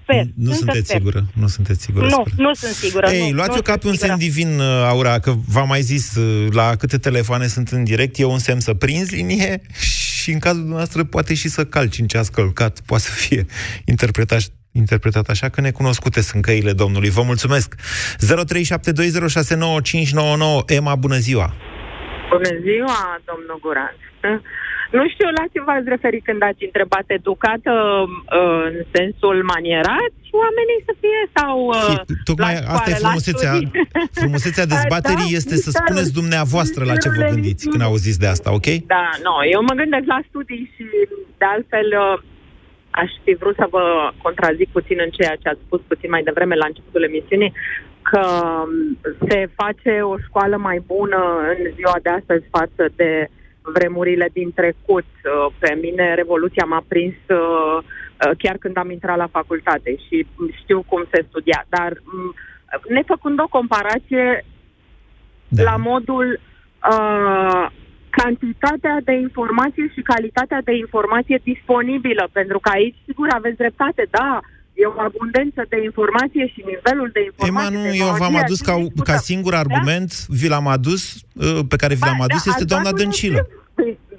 [0.02, 0.24] Sper.
[0.34, 0.96] Nu Încă sunteți sper.
[0.96, 1.24] sigură?
[1.34, 2.04] Nu sunteți sigură?
[2.06, 2.32] Nu, sper.
[2.36, 3.10] nu sunt sigură.
[3.10, 6.52] Ei, nu, luați-o ca pe un semn divin, uh, Aura, că v-am mai zis uh,
[6.52, 9.60] la câte telefoane sunt în direct, e un semn să prinzi linie
[10.20, 13.46] și în cazul dumneavoastră poate și să calci în ce ați călcat, poate să fie
[13.84, 14.40] interpretat
[14.72, 17.10] interpretat așa, că necunoscute sunt căile Domnului.
[17.10, 17.74] Vă mulțumesc!
[17.74, 17.80] 0372069599
[20.66, 21.54] Emma, bună ziua!
[22.30, 23.96] Bună ziua, domnul Guran!
[24.98, 27.72] Nu știu la ce v-ați referit când ați întrebat educată
[28.06, 32.00] uh, în sensul manierat oamenii să fie sau uh,
[32.30, 33.52] Tocmai la asta e frumusețea,
[34.20, 38.48] frumusețea dezbaterii da, este să spuneți dumneavoastră la ce vă gândiți când auziți de asta,
[38.58, 38.68] ok?
[38.94, 40.84] Da, nu, eu mă gândesc la studii și
[41.40, 42.16] de altfel uh,
[42.90, 43.84] aș fi vrut să vă
[44.22, 47.52] contrazic puțin în ceea ce ați spus puțin mai devreme la începutul emisiunii,
[48.10, 51.20] că um, se face o școală mai bună
[51.52, 53.28] în ziua de astăzi față de
[53.62, 55.04] vremurile din trecut.
[55.04, 60.26] Uh, pe mine Revoluția m-a prins uh, uh, chiar când am intrat la facultate și
[60.62, 61.64] știu cum se studia.
[61.68, 62.34] Dar mm,
[62.88, 64.44] nefăcând o comparație
[65.48, 65.62] da.
[65.62, 66.40] la modul
[66.90, 67.66] uh,
[68.10, 74.40] cantitatea de informație și calitatea de informație disponibilă, pentru că aici, sigur, aveți dreptate, da,
[74.72, 77.78] e o abundență de informație și nivelul de informație...
[77.78, 80.34] Ema, nu, eu v-am adus ca, ca singur argument, da?
[80.38, 83.48] vi l-am adus, uh, pe care vi l-am ba, adus, da, este doamna Dăncilă.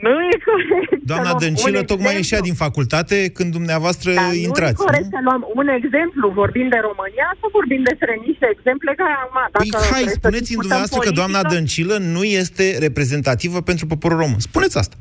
[0.06, 1.04] Nu e corect.
[1.12, 4.80] Doamna Dăncilă tocmai ieșea din facultate când dumneavoastră Dar intrați.
[4.80, 5.18] Nu e corect nu?
[5.18, 9.34] să luăm un exemplu, vorbim de România, să vorbim despre niște exemple care am...
[9.52, 11.22] Păi hai, spuneți-mi dumneavoastră politică...
[11.22, 14.40] că doamna Dăncilă nu este reprezentativă pentru poporul român.
[14.40, 14.96] Spuneți asta.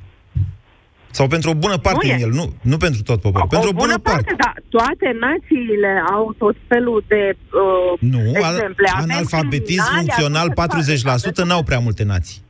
[1.13, 2.15] Sau pentru o bună parte Nu e.
[2.17, 4.35] din el, nu, nu pentru tot poporul, pentru o bună, parte.
[4.39, 4.53] da.
[4.69, 8.89] Toate națiile au tot felul de uh, Nu, exemple.
[8.89, 12.41] al, Avem analfabetism criminali, funcțional avem- 40% n-au prea multe nații.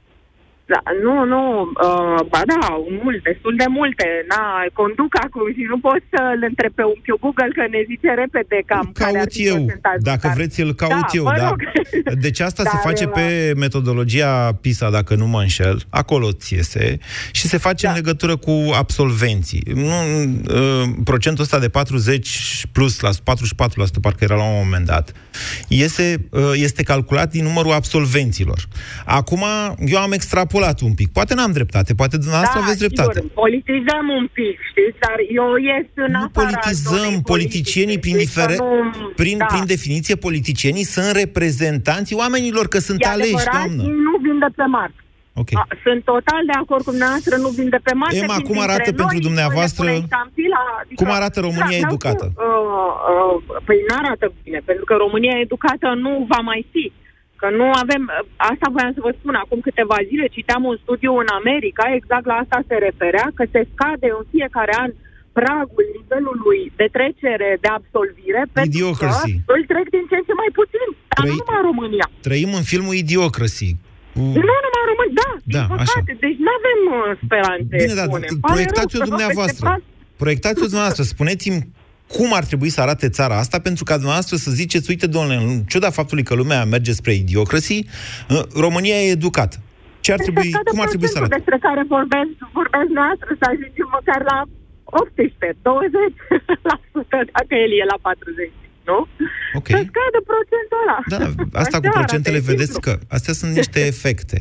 [0.73, 1.41] Da, nu, nu,
[1.87, 2.61] uh, ba da,
[3.03, 4.07] mult, destul de multe.
[4.33, 4.43] Na,
[4.81, 8.87] conduc acum și nu pot să-l întreb pe unchiul Google că ne zice repede cam
[9.03, 11.25] care ar Caut fi eu, procentajul dacă care- vreți îl caut da, eu.
[11.25, 11.49] mă Da.
[11.49, 11.59] rog.
[12.27, 13.27] Deci asta se Dar, face uh, pe
[13.65, 14.33] metodologia
[14.65, 16.99] PISA, dacă nu mă înșel, acolo ți iese,
[17.39, 17.91] și se face Da.
[17.93, 19.63] în legătură cu absolvenții.
[19.75, 25.13] Nu, uh, procentul ăsta de 40 plus, la 44% parcă era la un moment dat,
[25.69, 28.59] iese, uh, este calculat din numărul absolvenților.
[29.05, 29.45] Acum,
[29.87, 31.13] eu am extrapolat un pic.
[31.13, 33.13] Poate n-am dreptate, poate dumneavoastră da, aveți dreptate.
[33.15, 38.13] Sigur, politizăm un pic, știți, dar eu ies în Nu afara politizăm, zonei politicienii, prin,
[38.13, 38.57] politice, difere...
[38.57, 39.45] deci să nu- prin, da.
[39.45, 43.83] prin definiție, politicienii sunt reprezentanții oamenilor, că sunt E aleși, adevărat, doamnă.
[43.83, 44.95] ei nu vin de pe Mart.
[45.43, 45.51] Ok.
[45.61, 48.17] A, sunt total de acord cu dumneavoastră, nu vin de pe Marte.
[48.25, 51.37] Emma, vin cum dintre arată noi, pentru noi dumneavoastră- le punem ștampila, adică- cum arată
[51.49, 52.25] România Da, educată?
[52.31, 53.35] Uh, uh,
[53.67, 56.85] păi nu arată bine, pentru că România educată nu va mai fi.
[57.41, 58.03] Că nu avem,
[58.51, 62.37] asta voiam să vă spun, acum câteva zile citeam un studiu în America, exact la
[62.43, 64.91] asta se referea, că se scade în fiecare an
[65.39, 69.33] pragul nivelului de trecere, de absolvire, pentru Idiocracy.
[69.47, 72.07] că îl trec din ce în ce mai puțin, dar Trăi- nu numai în România.
[72.29, 73.71] Trăim în filmul Idiocracy.
[74.15, 74.21] Cu...
[74.21, 75.93] Nu numai în România, da, Da, din așa.
[75.93, 78.27] păcate, deci nu avem uh, speranțe Bine, dar bune.
[78.33, 79.65] Îmi pare proiectați-o rău să vă dumneavoastră.
[79.71, 79.91] peste
[80.23, 81.03] Proiectați-o dumneavoastră.
[81.15, 81.61] Spuneți-mi
[82.17, 85.63] cum ar trebui să arate țara asta pentru ca dumneavoastră să ziceți, uite, domnule, în
[85.73, 89.57] ciuda faptului că lumea merge spre idiocracy, uh, România e educată.
[90.05, 91.35] Ce ar trebui, Este cum ar trebui să arate?
[91.39, 94.39] despre care vorbesc, vorbesc noastră, să ajungem măcar la
[94.85, 98.51] 18, 20%, dacă el e la 40,
[98.91, 98.99] nu?
[99.59, 99.69] Ok.
[99.77, 100.99] Să scadă procentul ăla.
[101.13, 101.19] Da,
[101.63, 102.87] asta Așa cu arată, procentele, e vedeți simplu.
[102.87, 104.39] că astea sunt niște efecte.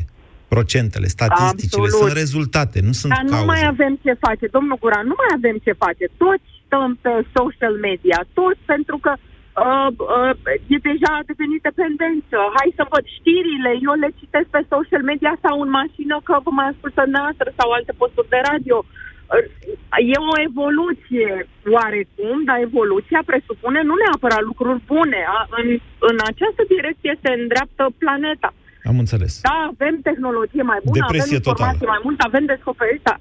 [0.56, 2.02] Procentele, statisticile, Absolut.
[2.02, 3.50] sunt rezultate, nu sunt Dar nu cauze.
[3.54, 6.04] mai avem ce face, domnul Guran, nu mai avem ce face.
[6.24, 12.36] Toți stăm pe social media, toți pentru că uh, uh, e deja a devenit dependență.
[12.56, 16.50] Hai să văd știrile, eu le citesc pe social media sau în mașină că vă
[16.58, 18.76] mai ascultă noastră sau alte posturi de radio.
[18.84, 18.90] Uh,
[20.12, 21.30] E o evoluție
[21.76, 25.20] oarecum, dar evoluția presupune nu neapărat lucruri bune.
[25.38, 25.66] A- În,
[26.10, 28.50] în această direcție se îndreaptă planeta.
[28.90, 29.32] Am înțeles.
[29.48, 31.92] Da, avem tehnologie mai bună, Depresie avem informație totală.
[31.92, 33.16] mai mult, avem descoperiri, da.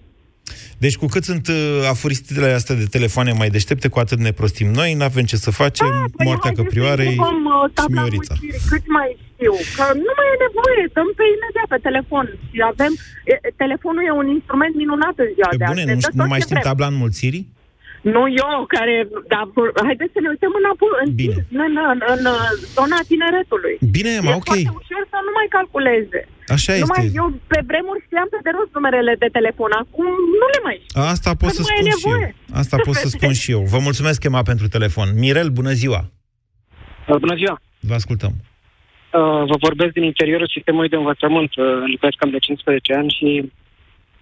[0.83, 1.55] Deci cu cât sunt uh,
[1.93, 5.87] afurisitele astea de telefoane mai deștepte, cu atât ne prostim noi, n-avem ce să facem,
[6.17, 8.33] Păi moartea haideți să căprioarei întrebăm, uh, și tabla Miorița.
[8.39, 9.09] mulțirii, cât mai
[9.41, 12.91] știu, că nu mai e nevoie, dăm pe imediat pe telefon și avem,
[13.31, 15.97] e, telefonul e un instrument minunat în ziua Pe de bune, astăzi.
[15.97, 16.67] nu, dă știu- nu tot mai ce știm vrem.
[16.69, 17.45] tabla înmulțirii?
[18.15, 18.95] Nu eu, care,
[19.33, 21.37] dar vor- haideți să ne uităm înapoi, în, Bine.
[21.65, 22.45] în, în, în, uh,
[22.77, 23.75] zona tineretului.
[23.97, 24.47] Bine, mă, e ok.
[24.49, 26.19] foarte ușor să nu mai calculeze.
[26.55, 27.17] Așa Numai este.
[27.21, 30.07] eu pe vremuri știam pe de rost numerele de telefon, acum
[30.39, 31.01] nu le mai știu.
[31.13, 32.11] Asta pot Că să nu mai e spun și eu.
[32.11, 32.29] nevoie.
[32.61, 33.61] Asta pot să spun și eu.
[33.73, 35.07] Vă mulțumesc, Chema, pentru telefon.
[35.23, 36.01] Mirel, bună ziua!
[37.25, 37.55] Bună ziua!
[37.89, 38.33] Vă ascultăm.
[39.13, 41.55] Uh, Vă vorbesc din interiorul sistemului de învățământ.
[41.55, 43.51] Uh, Lucrez cam de 15 ani și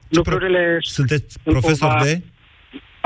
[0.07, 0.77] lucrurile...
[0.81, 2.21] Sunteți profesor cumva- de?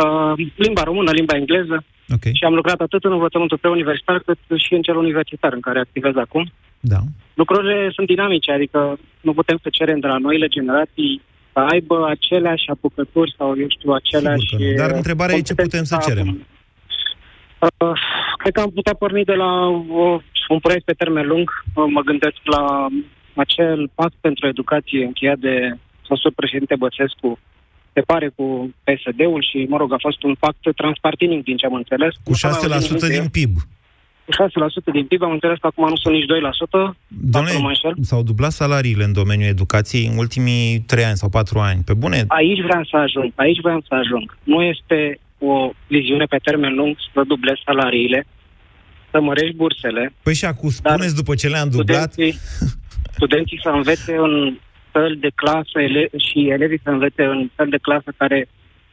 [0.04, 1.84] Uh, limba română, limba engleză.
[2.14, 2.24] Ok.
[2.34, 6.16] Și am lucrat atât în învățământul preuniversitar cât și în cel universitar în care activez
[6.16, 6.52] acum.
[6.80, 7.00] Da.
[7.34, 11.22] Lucrurile sunt dinamice, adică nu putem să cerem de la noile generații
[11.54, 14.48] să aibă aceleași apucături sau, eu știu, aceleași...
[14.48, 14.78] Sigur că nu.
[14.78, 16.46] Dar uh, întrebarea e ce putem să cerem.
[17.64, 18.00] Uh,
[18.38, 19.68] cred că am putea porni de la
[20.04, 21.50] o, un proiect pe termen lung.
[21.74, 22.88] Uh, mă gândesc la
[23.36, 27.40] acel pact pentru educație încheiat de fostul președinte Băsescu,
[27.94, 31.74] se pare cu PSD-ul și, mă rog, a fost un pact transpartinic din ce am
[31.74, 32.14] înțeles.
[32.24, 32.34] Cu
[33.08, 33.54] 6% din PIB.
[34.26, 34.32] Cu
[34.90, 36.28] 6% din PIB, am înțeles că acum nu sunt nici 2%.
[36.30, 37.94] dacă nu mă Doamne, înșel.
[38.02, 41.82] s-au dublat salariile în domeniul educației în ultimii 3 ani sau 4 ani.
[41.86, 44.38] Pe bune, Aici vreau să ajung, aici vreau să ajung.
[44.44, 48.26] Nu este o viziune pe termen lung să dublezi salariile,
[49.12, 52.40] să mărești bursele, Păi și acum spuneți după ce le-am dublat, studenții,
[53.12, 54.58] studenții să învețe în
[54.92, 58.48] săli de clasă ele- și elevii să învețe în săli de clasă care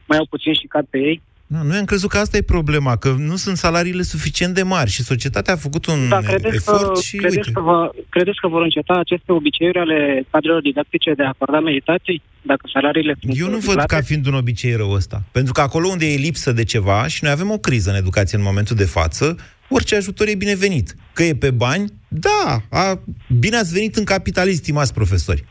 [0.05, 1.21] mai au puțin și cad pe ei.
[1.53, 4.89] Nu, noi am crezut că asta e problema, că nu sunt salariile suficient de mari
[4.89, 7.51] și societatea a făcut un Da, credeți că, efort și credeți, uite.
[7.51, 12.21] că vă, credeți că vor înceta aceste obiceiuri ale cadrelor didactice de a acorda meditații
[12.41, 13.95] dacă salariile sunt Eu nu văd dublate?
[13.95, 15.23] ca fiind un obicei rău ăsta.
[15.31, 18.37] Pentru că acolo unde e lipsă de ceva, și noi avem o criză în educație
[18.37, 19.35] în momentul de față,
[19.69, 20.95] orice ajutor e binevenit.
[21.13, 22.99] Că e pe bani, da, a,
[23.39, 25.43] bine ați venit în capitalism, stimați profesori.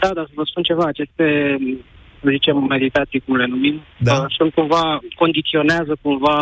[0.00, 1.56] Da, dar să vă spun ceva, aceste,
[2.26, 4.14] să zicem, meditații, cum le numim, Da.
[4.14, 4.84] uh, sunt cumva,
[5.22, 6.36] condiționează cumva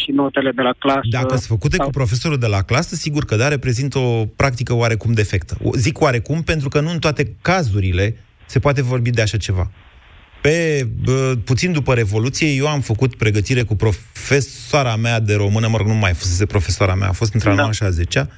[0.00, 1.00] și notele de la clasă.
[1.10, 5.12] Dacă sunt făcute cu profesorul de la clasă, sigur că da, reprezintă o practică oarecum
[5.12, 5.56] defectă.
[5.62, 8.16] O- Zic oarecum pentru că nu în toate cazurile
[8.46, 9.70] se poate vorbi de așa ceva.
[10.42, 15.76] Pe, bă, puțin după Revoluție, eu am făcut pregătire cu profesoara mea de română, mă
[15.76, 17.64] rog, nu mai fusese profesoara mea, a fost între da.
[17.64, 18.28] a și a 10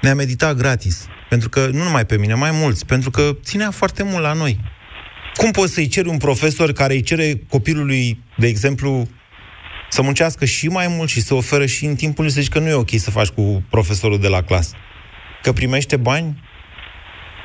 [0.00, 1.06] ne-a meditat gratis.
[1.28, 4.60] Pentru că, nu numai pe mine, mai mulți, pentru că ținea foarte mult la noi.
[5.36, 9.08] Cum poți să-i ceri un profesor care îi cere copilului, de exemplu,
[9.88, 12.68] să muncească și mai mult și să oferă și în timpul să zici că nu
[12.68, 14.76] e ok să faci cu profesorul de la clasă?
[15.42, 16.28] Că primește bani?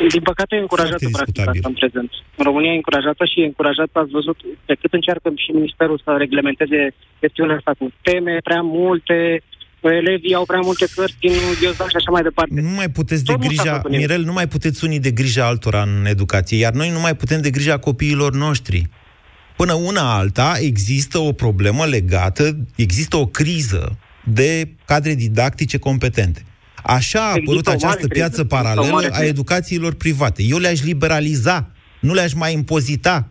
[0.10, 2.12] Din păcate e încurajată practica asta în prezent.
[2.36, 6.16] În România e încurajată și e încurajată, ați văzut, pe cât încearcă și Ministerul să
[6.18, 9.42] reglementeze chestiunea asta cu teme prea multe,
[9.82, 12.62] elevii au prea multe cărți din ghiozdan și așa mai departe.
[12.62, 16.58] Nu mai puteți de grija, Mirel, nu mai puteți unii de grija altora în educație,
[16.58, 18.90] iar noi nu mai putem de grija copiilor noștri.
[19.58, 26.46] Până una alta există o problemă legată, există o criză de cadre didactice competente.
[26.84, 30.44] Așa a apărut această piață paralelă a educațiilor private.
[30.44, 33.30] Eu le-aș liberaliza, nu le-aș mai impozita.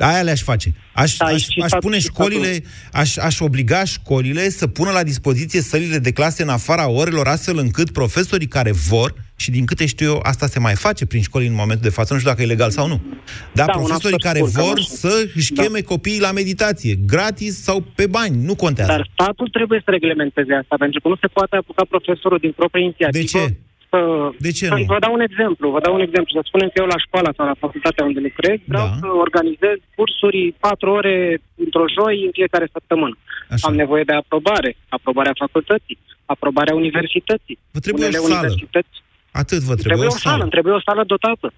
[0.00, 0.74] Aia le-aș face.
[0.92, 5.98] Aș, da, aș, aș pune școlile, aș, aș obliga școlile să pună la dispoziție sălile
[5.98, 10.20] de clase în afara orelor, astfel încât profesorii care vor, și din câte știu eu,
[10.22, 12.70] asta se mai face prin școli în momentul de față, nu știu dacă e legal
[12.70, 13.00] sau nu.
[13.52, 15.62] Dar da, profesorii care vor să își da.
[15.62, 18.90] cheme copiii la meditație, gratis sau pe bani, nu contează.
[18.90, 22.82] Dar statul trebuie să reglementeze asta, pentru că nu se poate apuca profesorul din proprie
[22.82, 23.22] inițiativă.
[23.22, 23.56] De ce?
[23.90, 23.98] Să...
[24.46, 24.84] De ce nu?
[24.94, 25.70] Vă dau un exemplu.
[25.70, 26.32] Vă dau un exemplu.
[26.40, 28.96] Să spunem că eu la școala sau la facultatea unde lucrez vreau da.
[29.00, 31.16] să organizez cursuri patru ore
[31.64, 33.16] într-o joi în fiecare săptămână.
[33.50, 33.66] Așa.
[33.68, 34.70] Am nevoie de aprobare.
[34.88, 35.98] Aprobarea facultății.
[36.34, 37.58] Aprobarea universității.
[37.74, 38.36] Vă trebuie Unele o sală.
[38.38, 38.96] Universități.
[39.42, 40.42] Atât vă trebuie, trebuie o, sală.
[40.42, 41.48] Îmi trebuie o sală dotată.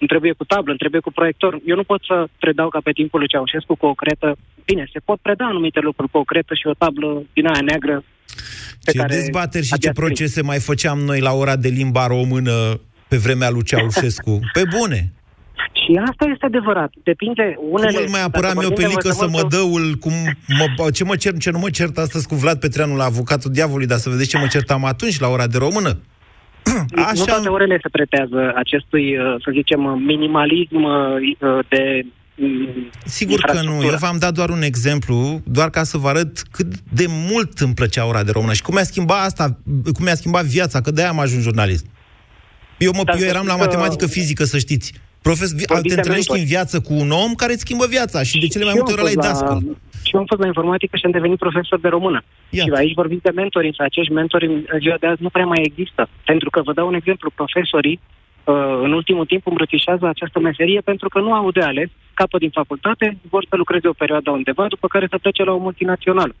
[0.00, 1.52] Îmi trebuie cu tablă, îmi trebuie cu proiector.
[1.64, 4.36] Eu nu pot să predau ca pe timpul lui Ceaușescu cu o cretă.
[4.64, 8.04] Bine, se pot preda anumite lucruri cu o cretă și o tablă din aia neagră
[8.90, 12.80] pe ce care dezbateri și ce procese mai făceam noi la ora de limba română
[13.08, 14.40] pe vremea lui Ceaușescu.
[14.56, 15.12] Pe bune!
[15.72, 16.90] Și asta este adevărat.
[17.02, 17.92] Depinde unele...
[17.92, 20.12] Cum îl mai apăram eu pe lică să mă dăul, cum
[20.58, 23.86] mă, ce mă cer, ce nu mă cert astăzi cu Vlad Petreanu la avocatul diavolului,
[23.86, 26.00] dar să vedeți ce mă certam atunci la ora de română.
[27.10, 27.12] Așa...
[27.14, 32.02] Nu toate orele se pretează acestui, uh, să zicem, minimalism uh, de
[33.04, 33.82] Sigur că nu.
[33.82, 37.74] Eu v-am dat doar un exemplu, doar ca să vă arăt cât de mult îmi
[37.74, 39.58] plăcea ora de română și cum mi-a schimbat asta,
[39.92, 41.86] cum mi-a schimbat viața, că de-aia am ajuns jurnalist.
[42.78, 44.92] Eu, mă, eu eram la matematică fizică, să știți.
[45.22, 48.64] Profes, te întâlnești în viață cu un om care îți schimbă viața și de cele
[48.64, 49.58] mai multe ori ăla e dascăl.
[50.02, 52.22] Și eu am fost la informatică și am devenit profesor de română.
[52.50, 52.70] Iată.
[52.70, 55.62] Și aici vorbim de mentori, însă acești mentori în ziua de azi nu prea mai
[55.64, 56.08] există.
[56.24, 58.17] Pentru că, vă dau un exemplu, profesorii Uh,
[58.82, 63.18] în ultimul timp îmbrățișează această meserie pentru că nu au de ales, capă din facultate,
[63.30, 66.34] vor să lucreze o perioadă undeva, după care să plece la o multinațională.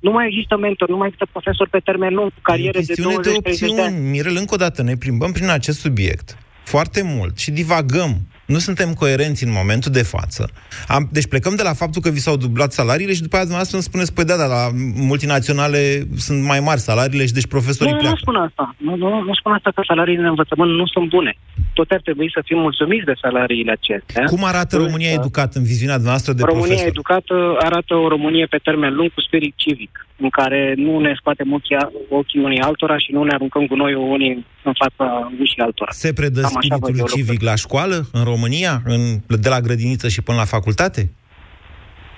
[0.00, 3.32] Nu mai există mentor, nu mai există profesor pe termen lung, cariere de 20 de
[3.36, 3.74] opțiuni.
[3.74, 4.10] de ani.
[4.10, 8.12] Mirel, încă o dată ne plimbăm prin acest subiect foarte mult și divagăm
[8.46, 10.50] nu suntem coerenți în momentul de față.
[10.88, 13.76] Am, deci plecăm de la faptul că vi s-au dublat salariile și după aceea dumneavoastră
[13.76, 14.62] îmi spuneți, păi da, da, la
[15.10, 15.78] multinaționale
[16.16, 18.14] sunt mai mari salariile și deci profesorii nu, pleacă.
[18.14, 18.74] Nu spun asta.
[18.76, 21.36] Nu, nu, nu spun asta că salariile în învățământ nu sunt bune.
[21.72, 24.24] Tot ar trebui să fim mulțumiți de salariile acestea.
[24.24, 26.88] Cum arată România educată în viziunea noastră de România profesor?
[26.88, 31.52] educată arată o Românie pe termen lung cu spirit civic, în care nu ne scoatem
[31.52, 31.76] ochii,
[32.08, 35.90] ochii unii altora și nu ne aruncăm cu noi unii în fața ușii altora.
[35.90, 40.38] Se predă Cam spiritul civic la școală, în România, în, de la grădiniță și până
[40.38, 41.10] la facultate?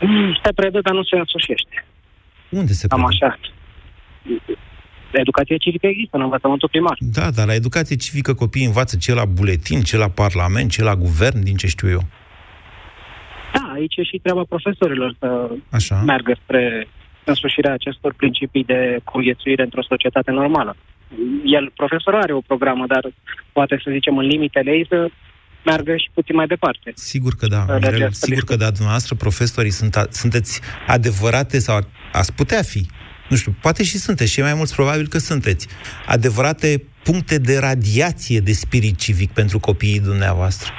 [0.00, 1.84] Mm, se predă, dar nu se însușește.
[2.48, 3.02] Unde se predă?
[3.02, 3.38] Cam așa.
[5.10, 6.96] Educația civică există în învățământul primar.
[6.98, 10.96] Da, dar la educație civică copiii învață ce la buletin, ce la parlament, ce la
[10.96, 12.02] guvern, din ce știu eu.
[13.52, 16.02] Da, aici e și treaba profesorilor să Așa.
[16.06, 16.88] meargă spre
[17.30, 20.76] însușirea acestor principii de conviețuire într-o societate normală.
[21.44, 23.04] El, profesor, are o programă, dar
[23.52, 25.08] poate să zicem în limitele ei să
[25.64, 26.92] meargă și puțin mai departe.
[26.94, 31.76] Sigur că da, Mirel, sigur că da, dumneavoastră, profesorii, sunt a, sunteți adevărate sau
[32.12, 32.86] ați putea fi,
[33.28, 35.68] nu știu, poate și sunteți, și mai mulți probabil că sunteți,
[36.06, 40.72] adevărate puncte de radiație de spirit civic pentru copiii dumneavoastră.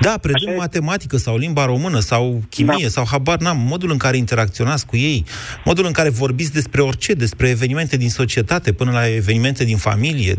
[0.00, 2.88] Da, predăm matematică sau limba română sau chimie da.
[2.88, 5.24] sau habar n-am, modul în care interacționați cu ei,
[5.64, 10.34] modul în care vorbiți despre orice, despre evenimente din societate până la evenimente din familie,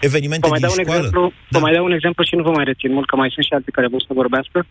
[0.00, 1.06] evenimente din școală.
[1.06, 1.58] Exemplu, da.
[1.58, 3.52] Vă mai dau un exemplu și nu vă mai rețin mult, că mai sunt și
[3.52, 4.66] alții care vor să vorbească.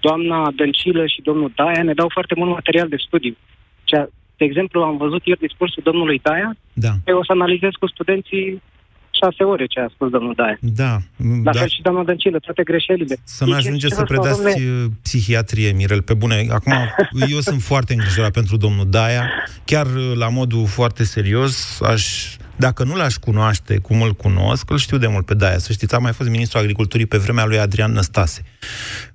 [0.00, 3.36] Doamna Dăncilă și domnul Daia ne dau foarte mult material de studiu.
[3.84, 6.56] Cea, de exemplu, am văzut ieri discursul domnului Daia.
[6.72, 6.92] Da.
[7.06, 8.62] Eu o să analizez cu studenții
[9.22, 10.58] șase ore ce a spus domnul Daia.
[10.60, 10.98] Da.
[11.44, 11.58] La da.
[11.58, 13.16] fel și doamna Dăncilă, toate greșelile.
[13.24, 14.84] Să nu ajungeți să predați domnule...
[14.84, 16.46] Uh, psihiatrie, Mirel, pe bune.
[16.50, 16.74] Acum,
[17.28, 19.30] eu sunt foarte îngrijorat pentru domnul Daia,
[19.64, 24.78] chiar uh, la modul foarte serios, aș Dacă nu l-aș cunoaște cum îl cunosc, îl
[24.78, 25.58] știu de mult pe Daia.
[25.58, 28.42] Să știți, am mai fost ministrul agriculturii pe vremea lui Adrian Năstase.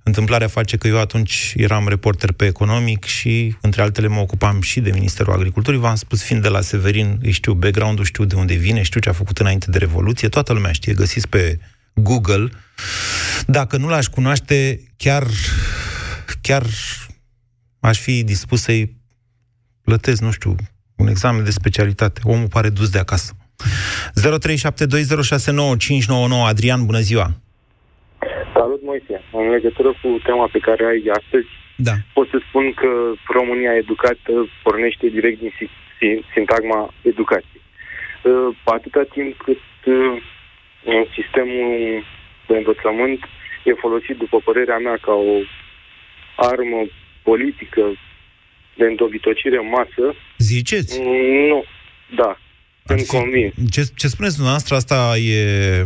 [0.03, 4.79] Întâmplarea face că eu atunci eram reporter pe economic și, între altele, mă ocupam și
[4.79, 5.79] de Ministerul Agriculturii.
[5.79, 9.09] V-am spus, fiind de la Severin, îi știu background-ul, știu de unde vine, știu ce
[9.09, 11.59] a făcut înainte de Revoluție, toată lumea știe, găsiți pe
[11.93, 12.49] Google.
[13.47, 15.27] Dacă nu l-aș cunoaște, chiar,
[16.41, 16.65] chiar
[17.79, 18.97] aș fi dispus să-i
[19.81, 20.55] plătesc, nu știu,
[20.95, 22.21] un examen de specialitate.
[22.23, 23.34] Omul pare dus de acasă.
[23.63, 27.27] 0372069599 Adrian, bună ziua!
[28.53, 29.21] Salut, Moise!
[29.31, 31.91] În legătură cu tema pe care ai astăzi, da.
[32.13, 32.89] pot să spun că
[33.37, 34.31] România educată
[34.63, 35.51] pornește direct din
[36.33, 37.61] sintagma educației.
[38.23, 40.21] Uh, atâta timp cât uh,
[41.15, 42.03] sistemul
[42.47, 43.19] de învățământ
[43.63, 45.35] e folosit, după părerea mea, ca o
[46.35, 46.81] armă
[47.23, 47.81] politică
[48.77, 50.15] de îndobitocire în masă.
[50.37, 51.01] Ziceți?
[51.49, 51.63] Nu,
[52.15, 52.39] da.
[52.85, 53.05] Sunt fi...
[53.05, 53.53] convins.
[53.71, 55.85] Ce, ce spuneți dumneavoastră, asta e...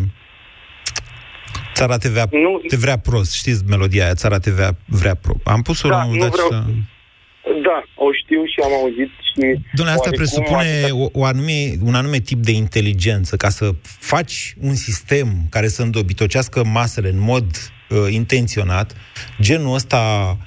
[1.74, 5.39] Țara te vrea, nu, te vrea prost, știți melodia aia, țara te vrea, vrea prost.
[5.43, 6.64] Am pus-o da, la un moment dat vreau...
[6.64, 6.97] și...
[7.64, 9.60] Da, o știu și am auzit și...
[9.82, 13.36] Dom'le, asta presupune o, o anume, un anume tip de inteligență.
[13.36, 17.45] Ca să faci un sistem care să îndobitocească masele în mod
[17.89, 18.95] uh, intenționat,
[19.41, 20.38] genul ăsta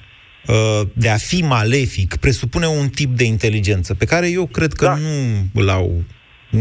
[0.47, 4.85] uh, de a fi malefic presupune un tip de inteligență pe care eu cred că
[4.85, 4.95] da.
[4.95, 6.03] nu îl au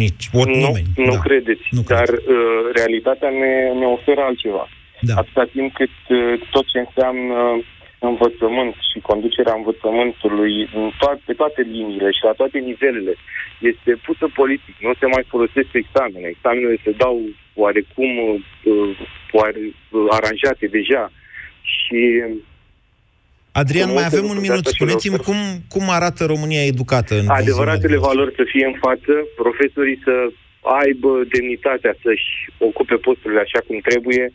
[0.02, 0.88] nici ori nu, nimeni.
[0.96, 1.18] Nu da.
[1.26, 4.68] credeți, nu dar uh, realitatea ne, ne oferă altceva.
[5.00, 5.14] Da.
[5.20, 7.36] Atâta timp cât uh, tot ce înseamnă
[8.10, 13.14] învățământ și conducerea învățământului în toate, pe toate liniile și la toate nivelele
[13.70, 14.74] este pusă politic.
[14.80, 16.26] Nu se mai folosesc examene.
[16.28, 17.16] Examenele se dau
[17.54, 18.98] oarecum uh,
[19.38, 21.02] oare, uh, aranjate deja
[21.74, 22.00] și
[23.52, 24.66] Adrian, mai avem un minut.
[24.66, 25.38] Spuneți-mi cum,
[25.68, 30.14] cum arată România educată în Adevăratele valori să fie în față, profesorii să
[30.82, 34.32] aibă demnitatea să-și ocupe posturile așa cum trebuie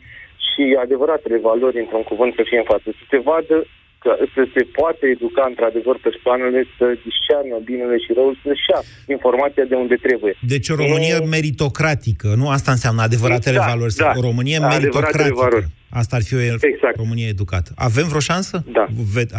[0.48, 2.88] și adevăratele valori, într-un cuvânt, să fie în față.
[2.98, 3.56] Să se vadă
[4.02, 8.80] că să se poate educa într-adevăr persoanele să discearnă binele și răul, să-și ia
[9.16, 10.34] informația de unde trebuie.
[10.54, 11.24] Deci o Românie nu...
[11.24, 12.46] meritocratică, nu?
[12.56, 13.94] Asta înseamnă adevăratele da, valori.
[13.94, 15.34] Da, o Românie meritocratică.
[15.34, 15.66] Valori.
[15.90, 16.40] Asta ar fi o
[16.72, 16.96] exact.
[16.96, 17.70] Românie educată.
[17.76, 18.64] Avem vreo șansă?
[18.72, 18.86] Da.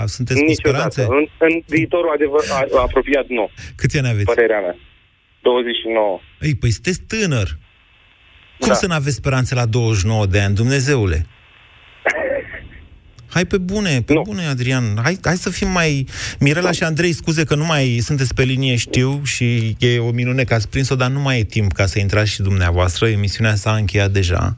[0.06, 1.02] Sunteți cu speranțe?
[1.02, 2.44] În, în viitorul adevăr,
[2.88, 3.50] apropiat, nu.
[3.76, 4.26] Câți ani aveți?
[4.34, 4.76] Părerea mea.
[5.42, 6.20] 29.
[6.42, 7.58] Ei, păi sunteți tânăr.
[8.60, 8.74] Cum da.
[8.74, 11.26] să nu aveți speranțe la 29 de ani, Dumnezeule?
[13.30, 14.22] Hai pe bune, pe nu.
[14.22, 15.00] bune, Adrian.
[15.04, 16.08] Hai, hai să fim mai...
[16.40, 20.44] Mirela și Andrei, scuze că nu mai sunteți pe linie, știu, și e o minune
[20.44, 23.08] că ați prins-o, dar nu mai e timp ca să intrați și dumneavoastră.
[23.08, 24.58] Emisiunea s-a încheiat deja.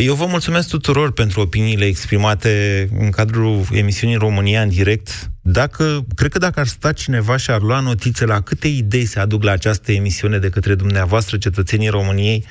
[0.00, 5.30] Eu vă mulțumesc tuturor pentru opiniile exprimate în cadrul emisiunii România în direct.
[5.42, 9.18] Dacă, cred că dacă ar sta cineva și ar lua notițe la câte idei se
[9.18, 12.44] aduc la această emisiune de către dumneavoastră, cetățenii României,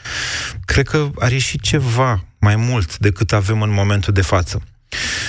[0.65, 4.61] cred că ar ieși ceva mai mult decât avem în momentul de față.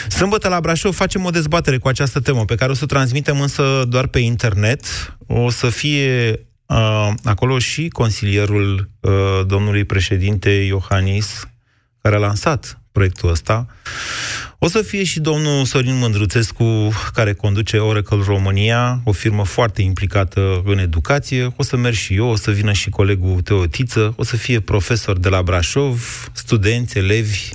[0.08, 3.40] Sâmbătă la Brașov facem o dezbatere cu această temă, pe care o să o transmitem
[3.40, 4.84] însă doar pe internet.
[5.26, 9.12] O să fie uh, acolo și consilierul uh,
[9.46, 11.48] domnului președinte Iohannis,
[12.02, 13.66] care a lansat proiectul ăsta.
[14.58, 20.62] O să fie și domnul Sorin Mândruțescu, care conduce Oracle România, o firmă foarte implicată
[20.64, 21.52] în educație.
[21.56, 25.18] O să merg și eu, o să vină și colegul Teotiță, o să fie profesor
[25.18, 27.50] de la Brașov, studenți, elevi,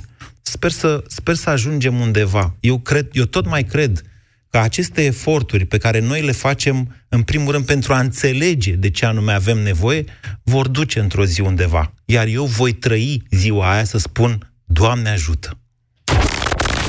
[0.50, 2.54] Sper să, sper să ajungem undeva.
[2.60, 4.02] Eu, cred, eu tot mai cred
[4.50, 8.90] că aceste eforturi pe care noi le facem, în primul rând, pentru a înțelege de
[8.90, 10.04] ce anume avem nevoie,
[10.42, 11.92] vor duce într-o zi undeva.
[12.04, 15.58] Iar eu voi trăi ziua aia să spun, Doamne ajută!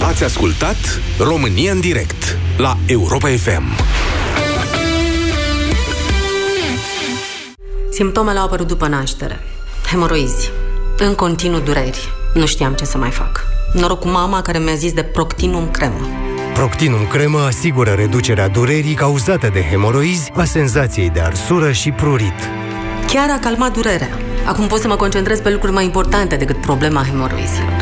[0.02, 0.78] Ați ascultat
[1.18, 3.64] România în direct la Europa FM.
[7.92, 9.40] Simptomele au apărut după naștere.
[9.90, 10.50] Hemoroizi.
[10.98, 13.48] În continuu dureri nu știam ce să mai fac.
[13.74, 16.08] Noroc cu mama care mi-a zis de Proctinum cremă.
[16.54, 22.50] Proctinum cremă asigură reducerea durerii cauzate de hemoroizi, a senzației de arsură și prurit.
[23.08, 24.10] Chiar a calmat durerea.
[24.46, 27.74] Acum pot să mă concentrez pe lucruri mai importante decât problema hemoroizilor.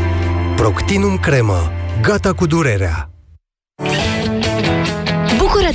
[0.56, 1.72] Proctinum cremă.
[2.02, 3.07] Gata cu durerea.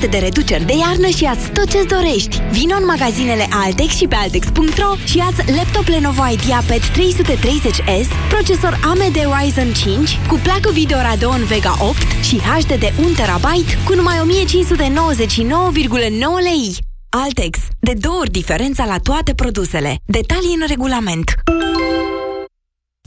[0.02, 2.40] Bucură-te de reduceri de iarnă și ia tot ce-ți dorești.
[2.50, 9.16] Vino în magazinele Altex și pe Altex.ro și ia laptop Lenovo IdeaPad 330S, procesor AMD
[9.34, 13.46] Ryzen 5 cu placă video Radeon Vega 8 și HDD de 1 TB
[13.86, 14.24] cu numai 1599,9
[16.48, 16.76] lei.
[17.08, 17.58] Altex.
[17.80, 19.96] De două ori diferența la toate produsele.
[20.04, 21.34] Detalii în regulament.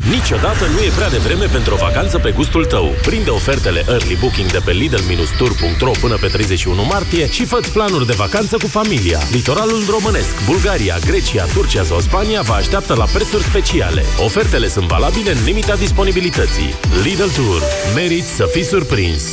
[0.03, 2.85] Niciodată nu e prea devreme pentru o vacanță pe gustul tău.
[3.01, 8.13] Prinde ofertele Early Booking de pe Lidl-Tour.ro până pe 31 martie și fă planuri de
[8.17, 9.19] vacanță cu familia.
[9.31, 14.01] Litoralul românesc, Bulgaria, Grecia, Turcia sau Spania vă așteaptă la prețuri speciale.
[14.25, 16.73] Ofertele sunt valabile în limita disponibilității.
[17.03, 17.61] Lidl Tour.
[17.95, 19.23] Meriți să fii surprins!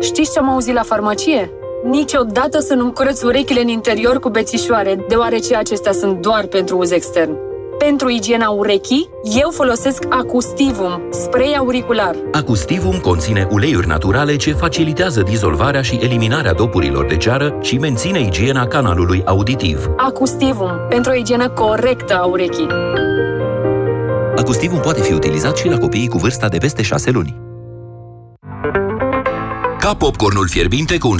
[0.00, 1.50] Știți ce am auzit la farmacie?
[1.84, 6.90] Niciodată să nu-mi curăț urechile în interior cu bețișoare, deoarece acestea sunt doar pentru uz
[6.90, 7.49] extern.
[7.86, 9.08] Pentru igiena urechii,
[9.40, 12.16] eu folosesc Acustivum, spray auricular.
[12.32, 18.66] Acustivum conține uleiuri naturale ce facilitează dizolvarea și eliminarea dopurilor de ceară și menține igiena
[18.66, 19.90] canalului auditiv.
[19.96, 22.66] Acustivum, pentru o igienă corectă a urechii.
[24.36, 27.48] Acustivum poate fi utilizat și la copiii cu vârsta de peste 6 luni.
[29.80, 31.08] Ca popcornul fierbinte cu un